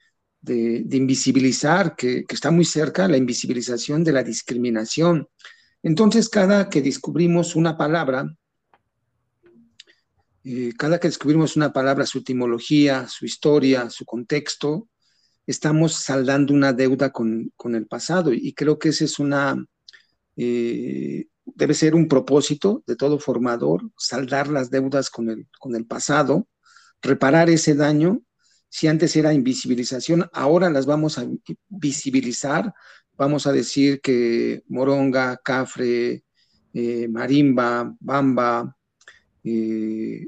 [0.42, 5.28] de, invisibilizar, que, está muy cerca, la invisibilización de la discriminación.
[5.84, 8.34] Entonces, cada que descubrimos una palabra,
[10.44, 14.90] eh, cada que descubrimos una palabra, su etimología, su historia, su contexto,
[15.46, 18.34] estamos saldando una deuda con, el pasado.
[18.34, 19.64] Y creo que ese es una,
[20.36, 25.86] eh, debe ser un propósito de todo formador, saldar las deudas con el, con el
[25.86, 26.48] pasado,
[27.02, 28.22] reparar ese daño.
[28.70, 31.26] Si antes era invisibilización, ahora las vamos a
[31.70, 32.74] visibilizar.
[33.14, 36.24] Vamos a decir que moronga, cafre,
[36.74, 38.76] eh, marimba, bamba,
[39.44, 40.28] eh,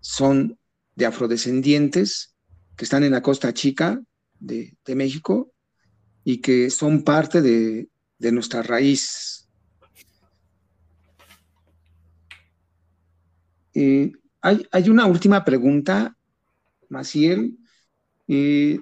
[0.00, 0.58] son
[0.94, 2.34] de afrodescendientes
[2.76, 4.00] que están en la costa chica
[4.38, 5.52] de, México
[6.24, 7.88] y que son parte de,
[8.32, 9.37] nuestra raíz.
[13.80, 14.10] Eh,
[14.40, 16.16] hay, una última pregunta,
[16.88, 17.56] Maciel.
[18.26, 18.80] Eh,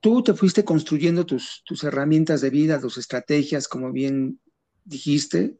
[0.00, 4.40] tú te fuiste construyendo tus, tus, herramientas de vida, tus estrategias, como bien
[4.84, 5.58] dijiste,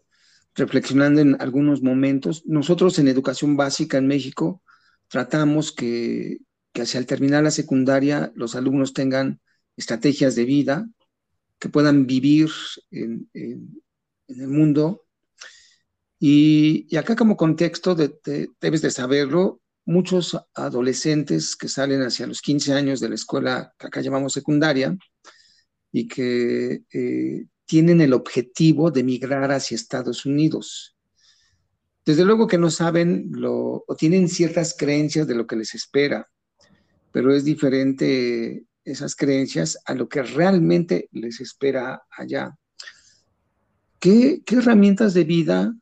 [0.55, 2.47] reflexionando en algunos momentos.
[2.47, 4.63] Nosotros en educación básica en México
[5.09, 6.39] tratamos que,
[6.73, 9.39] hacia el terminar la secundaria los alumnos tengan
[9.77, 10.89] estrategias de vida,
[11.59, 12.49] que puedan vivir
[12.91, 15.04] en, el mundo.
[16.27, 22.99] Y, acá como contexto, debes de saberlo, muchos adolescentes que salen hacia los 15 años
[22.99, 24.97] de la escuela que acá llamamos secundaria
[25.93, 30.97] y que eh, tienen el objetivo de migrar hacia Estados Unidos.
[32.07, 36.27] Desde luego que no saben lo, o tienen ciertas creencias de lo que les espera,
[37.13, 42.57] pero es diferente esas creencias a lo que realmente les espera allá.
[43.99, 45.75] ¿Qué, herramientas de vida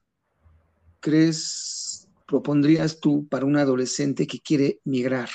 [1.02, 5.28] crees propondrías tú para un adolescente que quiere migrar?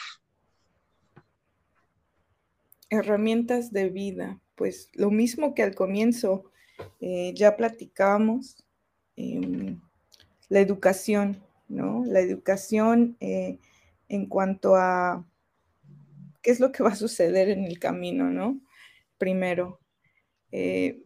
[2.89, 6.49] Herramientas de vida, pues lo mismo que al comienzo
[7.01, 8.63] eh, ya platicamos.
[9.15, 9.79] Em,
[10.49, 12.03] la educación, ¿no?
[12.05, 13.59] La educación eh,
[14.07, 15.25] en cuanto a
[16.41, 18.61] qué es lo que va a suceder en el camino, ¿no?
[19.17, 19.79] Primero,
[20.51, 21.03] eh,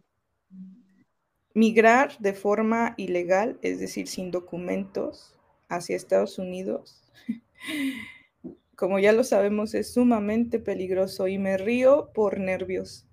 [1.54, 5.34] migrar de forma ilegal, es decir, sin documentos,
[5.68, 7.02] hacia Estados Unidos,
[8.76, 13.06] como ya lo sabemos, es sumamente peligroso y me río por nervios,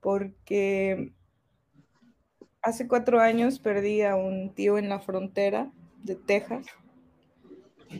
[0.00, 1.12] porque
[2.62, 5.70] hace cuatro años perdí a un tío en la frontera
[6.02, 6.66] de Texas,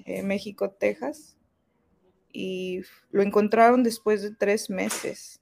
[0.06, 1.36] eh, México-Texas,
[2.32, 5.40] y lo encontraron después de tres meses.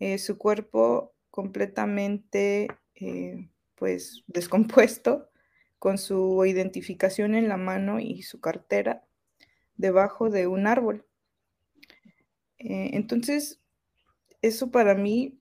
[0.00, 2.68] Eh, su cuerpo completamente,
[3.00, 5.30] eh, pues, descompuesto,
[5.78, 9.06] con su identificación en la mano y su cartera
[9.76, 11.06] debajo de un árbol.
[12.58, 13.60] entonces,
[14.42, 15.38] eso para mí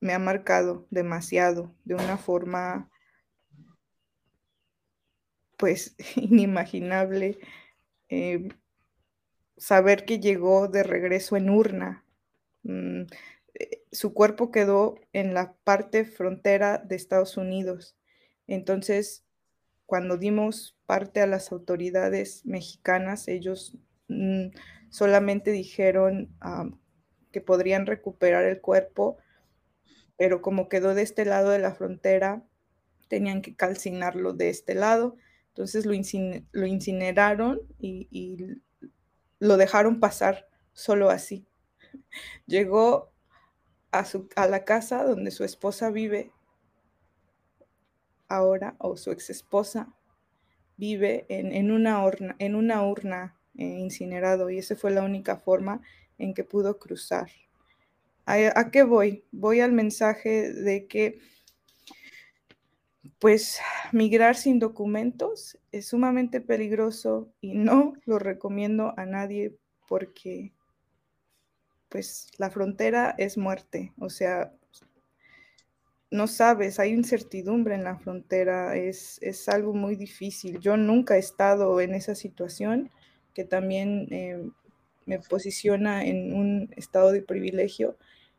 [0.00, 2.90] me ha marcado demasiado, de una forma
[5.56, 7.38] pues inimaginable.
[8.08, 8.48] Eh,
[9.56, 12.04] saber que llegó de regreso en urna.
[12.62, 13.06] Mm, eh,
[13.96, 17.96] su cuerpo quedó en la parte frontera de Estados Unidos.
[18.46, 19.24] Entonces,
[19.86, 23.76] cuando dimos parte a las autoridades mexicanas, ellos
[24.08, 24.48] mm,
[24.90, 26.34] solamente dijeron
[27.32, 29.18] que podrían recuperar el cuerpo
[30.16, 32.42] pero como quedó de este lado de la frontera,
[33.08, 35.16] tenían que calcinarlo de este lado.
[35.48, 38.38] Entonces lo, incineraron y,
[39.38, 41.46] lo dejaron pasar solo así.
[42.46, 43.12] Llegó
[43.90, 46.32] a, su, a la casa donde su esposa vive
[48.28, 49.94] ahora, o su ex esposa
[50.76, 55.80] vive en, una, urna, en una urna eh, incinerado y esa fue la única forma
[56.18, 57.30] en que pudo cruzar.
[58.26, 59.24] ¿A, qué voy?
[59.30, 61.20] Voy al mensaje de que,
[63.20, 63.60] pues,
[63.92, 69.56] migrar sin documentos es sumamente peligroso y no lo recomiendo a nadie
[69.88, 70.52] porque,
[71.88, 73.92] pues, la frontera es muerte.
[73.98, 74.52] O sea,
[76.10, 80.60] no sabes, hay incertidumbre en la frontera, es, algo muy difícil.
[80.60, 82.90] Yo nunca he estado en esa situación
[83.34, 84.42] que también eh,
[85.04, 87.96] me posiciona en un estado de privilegio,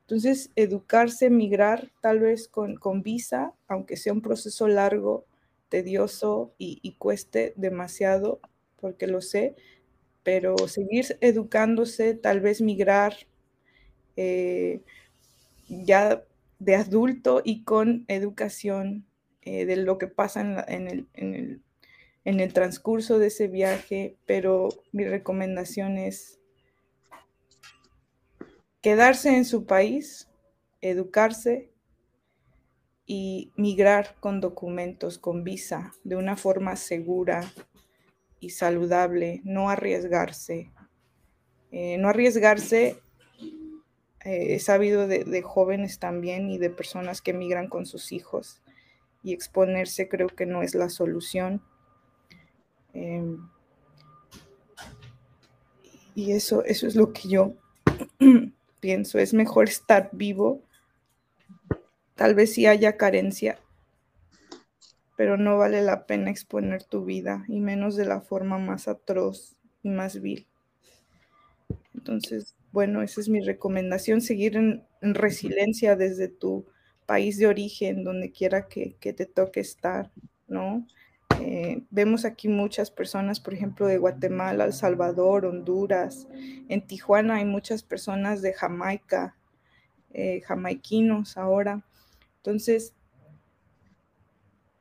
[0.08, 5.26] entonces, educarse, migrar tal vez con, visa, aunque sea un proceso largo,
[5.68, 8.40] tedioso y, cueste demasiado,
[8.78, 9.56] porque lo sé,
[10.24, 13.16] pero seguir educándose, tal vez migrar
[14.18, 14.82] eh,
[15.70, 16.24] ya
[16.60, 19.06] de adulto y con educación
[19.44, 21.08] eh, de lo que pasa en,
[22.28, 26.42] en el transcurso de ese viaje, pero mi recomendación es
[28.82, 30.28] quedarse en su país,
[30.82, 31.72] educarse
[33.06, 37.50] y migrar con documentos, con visa, de una forma segura
[38.42, 40.74] y saludable, no arriesgarse.
[41.72, 43.00] Eh, no arriesgarse,
[44.26, 48.62] eh, he sabido de, jóvenes también y de personas que migran con sus hijos
[49.24, 51.62] y exponerse creo que no es la solución.
[52.94, 53.48] Em,
[56.16, 57.54] y eso, eso es lo que yo
[58.80, 60.64] pienso, es mejor estar vivo
[62.18, 63.60] Tal vez sí haya carencia,
[65.16, 69.56] pero no vale la pena exponer tu vida, y menos de la forma más atroz
[69.84, 70.48] y más vil.
[71.94, 76.68] Entonces, bueno, esa es mi recomendación, seguir en, resiliencia desde tu
[77.08, 80.12] país de origen, donde quiera que, te toque estar,
[80.48, 80.86] ¿no?
[81.42, 86.28] Eh, vemos aquí muchas personas, por ejemplo, de Guatemala, El Salvador, Honduras.
[86.70, 89.36] En Tijuana hay muchas personas de Jamaica,
[90.14, 91.84] eh, jamaiquinos ahora.
[92.36, 92.94] Entonces,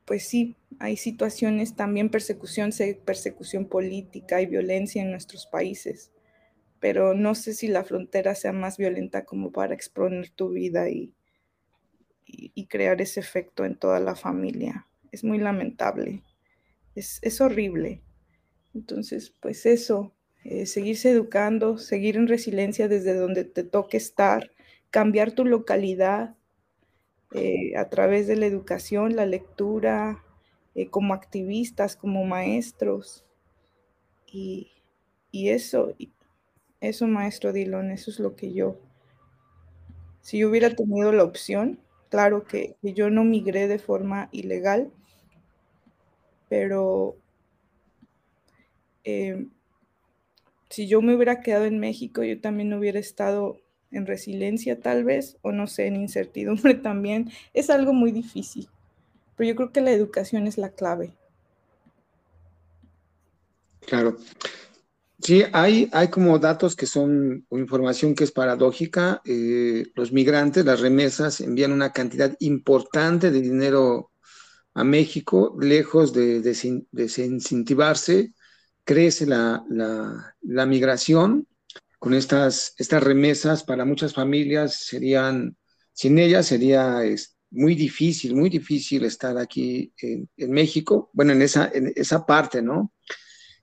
[0.05, 2.69] pues sí, hay situaciones también persecución,
[3.03, 6.11] persecución política y violencia en nuestros países,
[6.79, 11.13] pero no sé si la frontera sea más violenta como para exponer tu vida y,
[12.69, 14.87] crear ese efecto en toda la familia.
[15.11, 16.23] Es muy lamentable,
[16.95, 18.01] es, horrible.
[18.75, 20.13] Entonces, pues eso,
[20.43, 24.51] eh, seguirse educando, seguir en resiliencia desde donde te toque estar,
[24.91, 26.35] cambiar tu localidad,
[27.33, 30.23] eh, a través de la educación, la lectura,
[30.75, 33.25] eh, como activistas, como maestros.
[34.31, 34.71] Y,
[35.31, 35.95] eso,
[36.81, 38.77] eso, maestro Dillon, eso es lo que yo,
[40.27, 44.91] si yo hubiera tenido la opción, claro que, yo no migré de forma ilegal,
[46.49, 47.15] pero
[49.05, 49.47] eh,
[50.69, 53.61] si yo me hubiera quedado en México, yo también hubiera estado
[53.91, 58.67] en resiliencia tal vez, o no sé, en incertidumbre también, es algo muy difícil.
[59.37, 61.13] Pero yo creo que la educación es la clave.
[63.79, 64.17] Claro.
[65.19, 69.21] Sí, hay, hay como datos que son o información que es paradójica.
[69.25, 74.11] Eh, los migrantes, las remesas, envían una cantidad importante de dinero
[74.75, 76.41] a México, lejos de,
[76.91, 78.33] desincentivarse,
[78.83, 79.63] crece la,
[80.41, 81.47] la migración
[81.99, 85.57] con estas, estas remesas para muchas familias serían,
[85.93, 87.01] sin ellas sería
[87.49, 92.93] muy difícil, muy difícil estar aquí en, México, bueno, en esa, en esa parte, ¿no?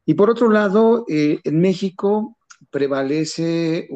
[0.06, 2.38] Y por otro lado, eh, en México
[2.70, 3.88] prevalece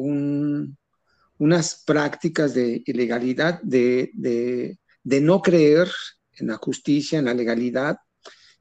[1.37, 5.89] unas prácticas de ilegalidad, de, de no creer
[6.33, 7.97] en la justicia, en la legalidad,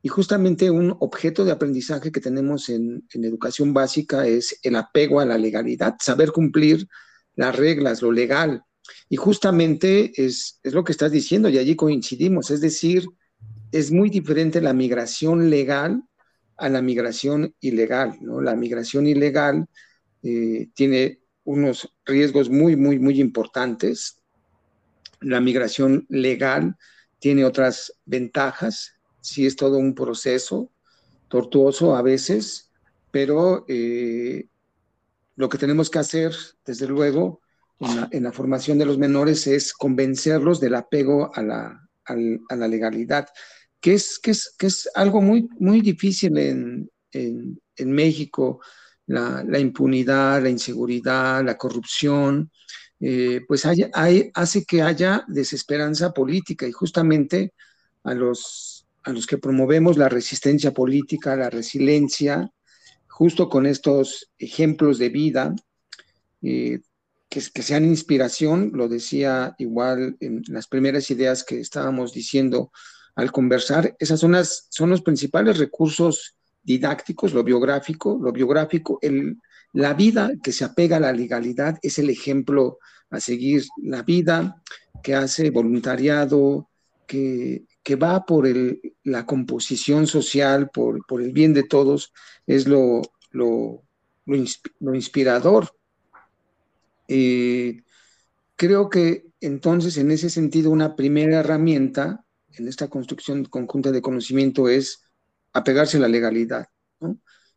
[0.03, 5.25] y justamente un objeto de aprendizaje que tenemos en, educación básica es el apego a
[5.25, 6.87] la legalidad, saber cumplir
[7.35, 8.63] las reglas, lo legal.
[9.09, 12.51] Y justamente es, es lo que estás diciendo y allí coincidimos.
[12.51, 13.07] Es decir,
[13.73, 16.03] es muy diferente la migración legal
[16.59, 18.19] a la migración ilegal.
[18.21, 18.41] ¿no?
[18.41, 19.67] La migración ilegal
[20.23, 24.21] eh, tiene unos riesgos muy, muy, muy importantes.
[25.21, 26.77] La migración legal
[27.19, 30.71] tiene otras ventajas sí es todo un proceso
[31.29, 32.71] tortuoso a veces,
[33.11, 34.47] pero eh,
[35.37, 36.35] lo que tenemos que hacer,
[36.65, 37.41] desde luego,
[38.11, 43.29] en la, formación de los menores es convencerlos del apego a la, legalidad,
[43.81, 46.91] que es, que, es, que es algo muy, muy difícil en,
[47.79, 48.61] México,
[49.07, 52.51] la, impunidad, la inseguridad, la corrupción,
[53.01, 57.55] eh, pues hay, hace que haya desesperanza política y justamente
[58.03, 62.51] a los a los que promovemos la resistencia política, la resiliencia,
[63.07, 65.55] justo con estos ejemplos de vida,
[66.43, 66.81] eh,
[67.31, 72.71] que, que, sean inspiración, lo decía igual en las primeras ideas que estábamos diciendo
[73.19, 79.01] al conversar, esas son, las, son los principales recursos didácticos, lo biográfico, lo biográfico,
[79.73, 82.79] la vida que se apega a la legalidad es el ejemplo
[83.11, 84.63] a seguir, la vida
[85.03, 86.69] que hace voluntariado,
[87.09, 88.47] que, que va por
[89.03, 92.13] la composición social, por, por, el bien de todos,
[92.47, 93.03] es lo,
[93.33, 93.83] lo,
[94.27, 95.75] lo, inspirador.
[97.09, 97.83] Eh,
[98.55, 102.25] creo que entonces, en ese sentido, una primera herramienta
[102.59, 105.03] en esta construcción conjunta de conocimiento es
[105.53, 106.67] apegarse a la legalidad,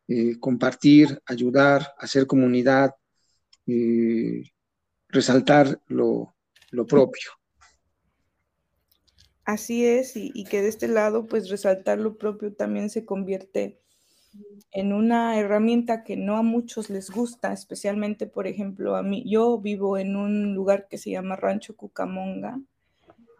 [0.08, 2.92] eh, compartir, ayudar, hacer comunidad,
[3.68, 4.44] eh,
[5.10, 6.36] resaltar lo,
[6.72, 7.32] lo propio.
[9.44, 13.82] Así es, y, que de este lado, pues resaltar lo propio también se convierte
[14.72, 19.60] en una herramienta que no a muchos les gusta, especialmente, por ejemplo, a mí, yo
[19.60, 22.62] vivo en un lugar que se llama Rancho Cucamonga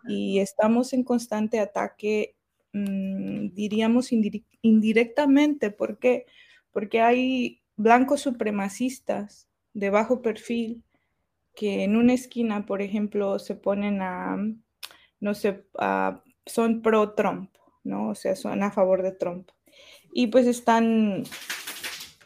[0.08, 2.36] y estamos en constante ataque,
[2.74, 4.12] mm, diríamos
[4.62, 6.26] indirectamente, ¿por qué?
[6.72, 10.84] Porque hay blancos supremacistas de bajo perfil
[11.56, 14.38] que en una esquina, por ejemplo, se ponen a
[15.22, 17.52] no sé, ah, son pro Trump,
[17.84, 18.10] ¿no?
[18.10, 19.50] O sea, son a favor de Trump.
[20.14, 21.24] Y pues están,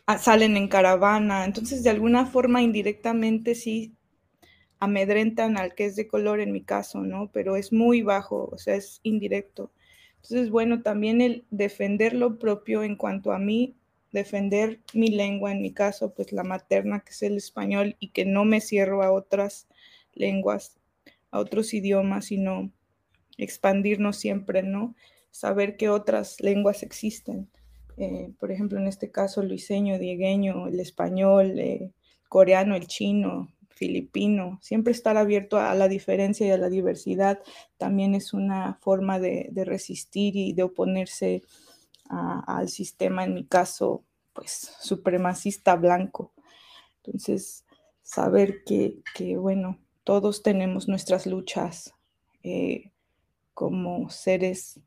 [0.08, 3.96] ah, salen en caravana, entonces de alguna forma indirectamente sí
[4.86, 7.30] amedrentan al que es de color en mi caso, ¿no?
[7.32, 9.72] Pero es muy bajo, o sea, es indirecto.
[10.16, 13.76] Entonces, bueno, también el defender lo propio en cuanto a mí,
[14.12, 18.26] defender mi lengua, en mi caso, pues la materna, que es el español, y que
[18.26, 19.68] no me cierro a otras
[20.14, 20.80] lenguas,
[21.32, 22.72] a otros idiomas, sino
[23.38, 24.96] expandirnos siempre, ¿no?
[25.32, 27.50] Saber que otras lenguas existen.
[27.98, 31.92] Eh, por ejemplo, en este caso, luiseño, diegueño, el español, eh,
[32.30, 34.60] coreano, el chino, filipino.
[34.62, 37.40] Siempre estar abierto a la diferencia y a la diversidad
[37.78, 41.44] también es una forma de, resistir y de oponerse
[42.10, 44.04] al sistema, en mi caso,
[44.34, 46.34] pues, supremacista blanco.
[47.04, 47.66] Entonces,
[48.02, 51.94] saber que, bueno, todos tenemos nuestras luchas.
[52.44, 52.92] Eh,
[53.56, 54.80] como seres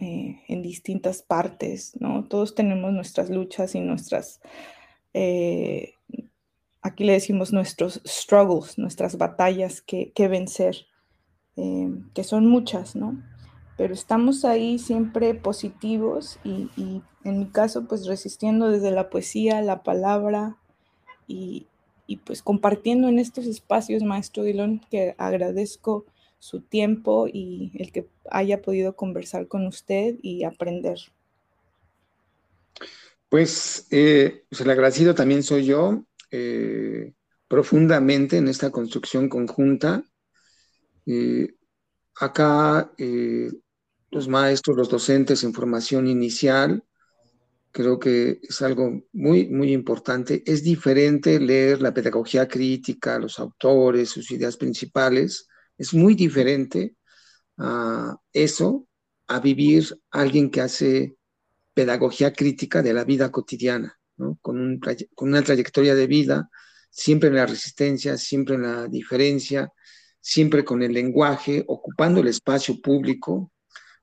[0.00, 2.24] eh, en distintas partes, ¿no?
[2.24, 4.40] Todos tenemos nuestras luchas y nuestras,
[5.12, 5.93] eh,
[6.84, 10.86] aquí le decimos nuestros struggles, nuestras batallas que, vencer,
[11.56, 13.20] eh, que son muchas, ¿no?
[13.78, 16.68] Pero estamos ahí siempre positivos y,
[17.24, 20.58] en mi caso, pues resistiendo desde la poesía, la palabra
[21.26, 21.66] y,
[22.24, 26.04] pues compartiendo en estos espacios, maestro Dillon, que agradezco
[26.38, 30.98] su tiempo y el que haya podido conversar con usted y aprender.
[33.30, 36.04] Pues, eh, pues el agradecido también soy yo,
[36.36, 37.14] eh,
[37.46, 40.02] profundamente en esta construcción conjunta.
[41.06, 41.54] Eh,
[42.16, 42.92] acá
[44.10, 46.82] los maestros, los docentes en formación inicial,
[47.70, 50.42] creo que es algo muy, muy importante.
[50.44, 55.46] Es diferente leer la pedagogía crítica, los autores, sus ideas principales,
[55.78, 56.96] es muy diferente
[57.58, 58.88] a eso,
[59.28, 61.16] a vivir alguien que hace
[61.74, 63.98] pedagogía crítica de la vida cotidiana,
[64.40, 64.80] con,
[65.16, 66.50] una trayectoria de vida,
[66.90, 69.72] siempre en la resistencia, siempre en la diferencia,
[70.20, 73.52] siempre con el lenguaje, ocupando el espacio público,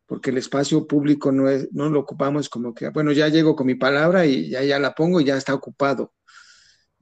[0.05, 3.67] porque el espacio público no, es, no lo ocupamos como que, bueno, ya llego con
[3.67, 6.13] mi palabra y ya, ya la pongo y ya está ocupado.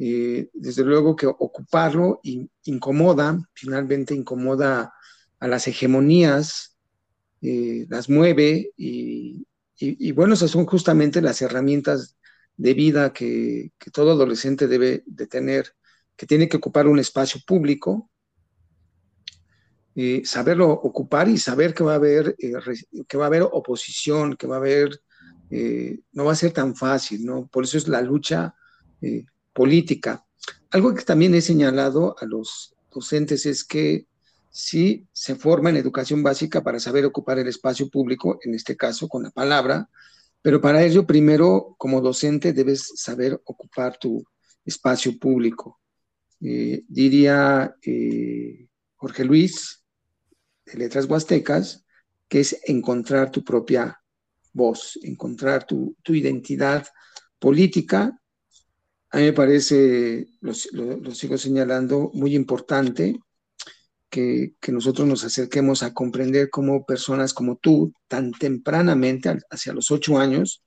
[0.02, 2.22] Eh, desde luego que ocuparlo
[2.64, 4.94] incomoda, finalmente incomoda
[5.40, 6.78] a las hegemonías,
[7.42, 9.46] eh, las mueve y,
[10.14, 12.18] bueno, esas son justamente las herramientas
[12.60, 15.74] de vida que, todo adolescente debe de tener,
[16.18, 18.12] que tiene que ocupar un espacio público,
[19.96, 22.36] eh, saberlo ocupar y saber que va a haber,
[23.08, 25.02] que va a haber oposición, que va a haber,
[26.12, 27.48] no va a ser tan fácil, ¿no?
[27.48, 28.54] Por eso es la lucha
[29.54, 30.26] política.
[30.72, 34.06] Algo que también he señalado a los docentes es que
[34.50, 39.08] sí se forma en educación básica para saber ocupar el espacio público, en este caso
[39.08, 39.90] con la palabra,
[40.42, 44.24] pero para ello primero como docente debes saber ocupar tu
[44.66, 45.80] espacio público.
[46.42, 49.84] Eh, diría eh, Jorge Luis
[50.66, 51.86] de Letras Huastecas,
[52.28, 54.00] que es encontrar tu propia
[54.54, 56.86] voz, encontrar tu, tu identidad
[57.40, 58.20] política
[59.12, 63.20] a mí me parece, lo, sigo señalando, muy importante
[64.10, 70.18] que, nosotros nos acerquemos a comprender cómo personas como tú, tan tempranamente, hacia los ocho
[70.18, 70.64] años,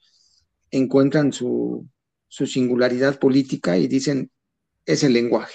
[0.70, 1.86] encuentran su,
[2.28, 4.30] singularidad política y dicen,
[4.86, 5.54] es el lenguaje.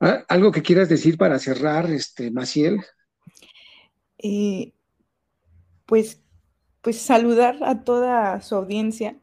[0.00, 2.80] Ah, ¿Algo que quieras decir para cerrar, este, Maciel?
[4.18, 4.72] Eh,
[5.84, 6.22] pues,
[6.80, 9.20] pues saludar a toda su audiencia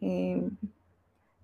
[0.00, 0.42] eh,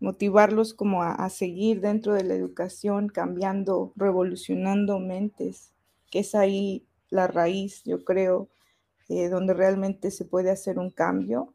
[0.02, 5.72] motivarlos como a, seguir dentro de la educación, cambiando, revolucionando mentes,
[6.10, 8.48] que es ahí la raíz, yo creo,
[9.08, 11.54] eh, donde realmente se puede hacer un cambio.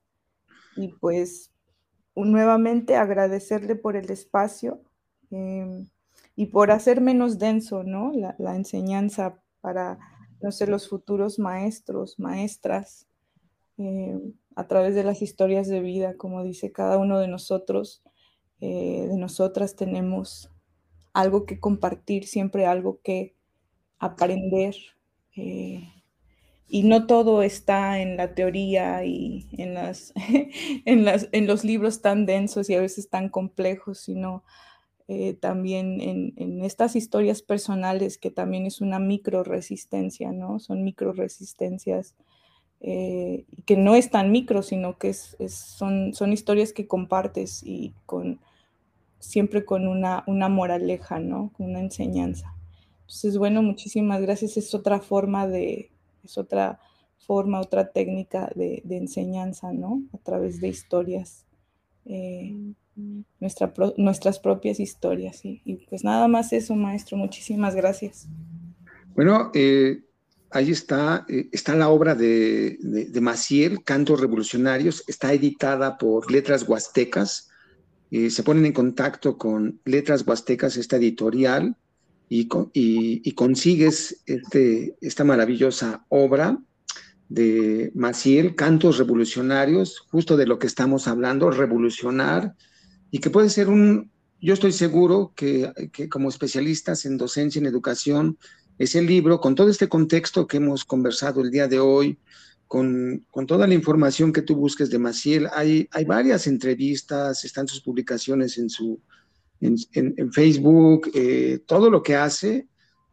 [0.77, 1.51] Y pues
[2.15, 4.81] nuevamente agradecerle por el espacio
[5.29, 5.89] em,
[6.35, 8.13] y por hacer menos denso ¿no?
[8.13, 9.99] la, enseñanza para,
[10.41, 13.07] no los futuros maestros, maestras.
[13.77, 18.01] Em, a través de las historias de vida, como dice cada uno de nosotros,
[18.59, 20.49] eh, de nosotras tenemos
[21.13, 23.35] algo que compartir, siempre algo que
[23.99, 24.75] aprender.
[25.35, 25.87] Eh,
[26.69, 30.13] y no todo está en la teoría y en, las,
[30.85, 34.43] en, las, en los libros tan densos y a veces tan complejos, sino
[35.07, 40.59] eh, también en, estas historias personales que también es una micro resistencia, ¿no?
[40.59, 42.15] Son micro resistencias
[42.79, 48.39] que no es tan micro, sino que es, son, son historias que compartes y con
[49.19, 51.51] siempre con una, una moraleja, ¿no?
[51.55, 52.53] Con una enseñanza.
[53.01, 54.57] Entonces, bueno, muchísimas gracias.
[54.57, 55.91] Es otra forma de,
[56.23, 56.79] es otra
[57.25, 60.03] forma, otra técnica de, enseñanza, ¿no?
[60.13, 61.45] A través de historias,
[62.05, 62.55] eh,
[63.97, 65.41] nuestras propias historias.
[65.43, 68.27] Y pues nada más eso, maestro, muchísimas gracias.
[69.17, 70.03] Bueno, eh,
[70.51, 76.67] ahí está, eh, está la obra de, de, Maciel, Cantos Revolucionarios, está editada por Letras
[76.67, 77.49] Huastecas.
[78.11, 81.75] Se ponen en contacto con Letras Huastecas, esta editorial,
[82.29, 86.59] y, consigues este, esta maravillosa obra
[87.29, 92.55] de Maciel, Cantos Revolucionarios, justo de lo que estamos hablando, revolucionar,
[93.11, 95.71] y que puede ser un, yo estoy seguro que,
[96.09, 98.37] como especialistas en docencia, en educación,
[98.77, 102.19] ese libro, con todo este contexto que hemos conversado el día de hoy,
[102.67, 108.57] con, toda la información que tú busques de Maciel, hay, varias entrevistas, están sus publicaciones
[108.57, 109.01] en su,
[110.31, 112.67] Facebook, eh, todo lo que hace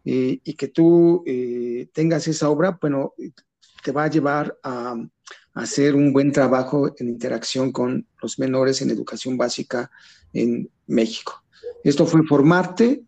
[0.04, 3.14] eh, y que tú eh, tengas esa obra, bueno,
[3.82, 4.96] te va a llevar a,
[5.54, 9.88] hacer un buen trabajo en interacción con los menores en educación básica
[10.32, 11.44] en México.
[11.84, 13.04] Esto fue Formarte,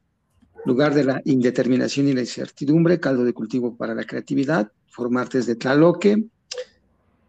[0.64, 4.70] lugar de la indeterminación y la incertidumbre, caldo de cultivo para la creatividad.
[4.86, 6.24] Formarte desde Tlaloque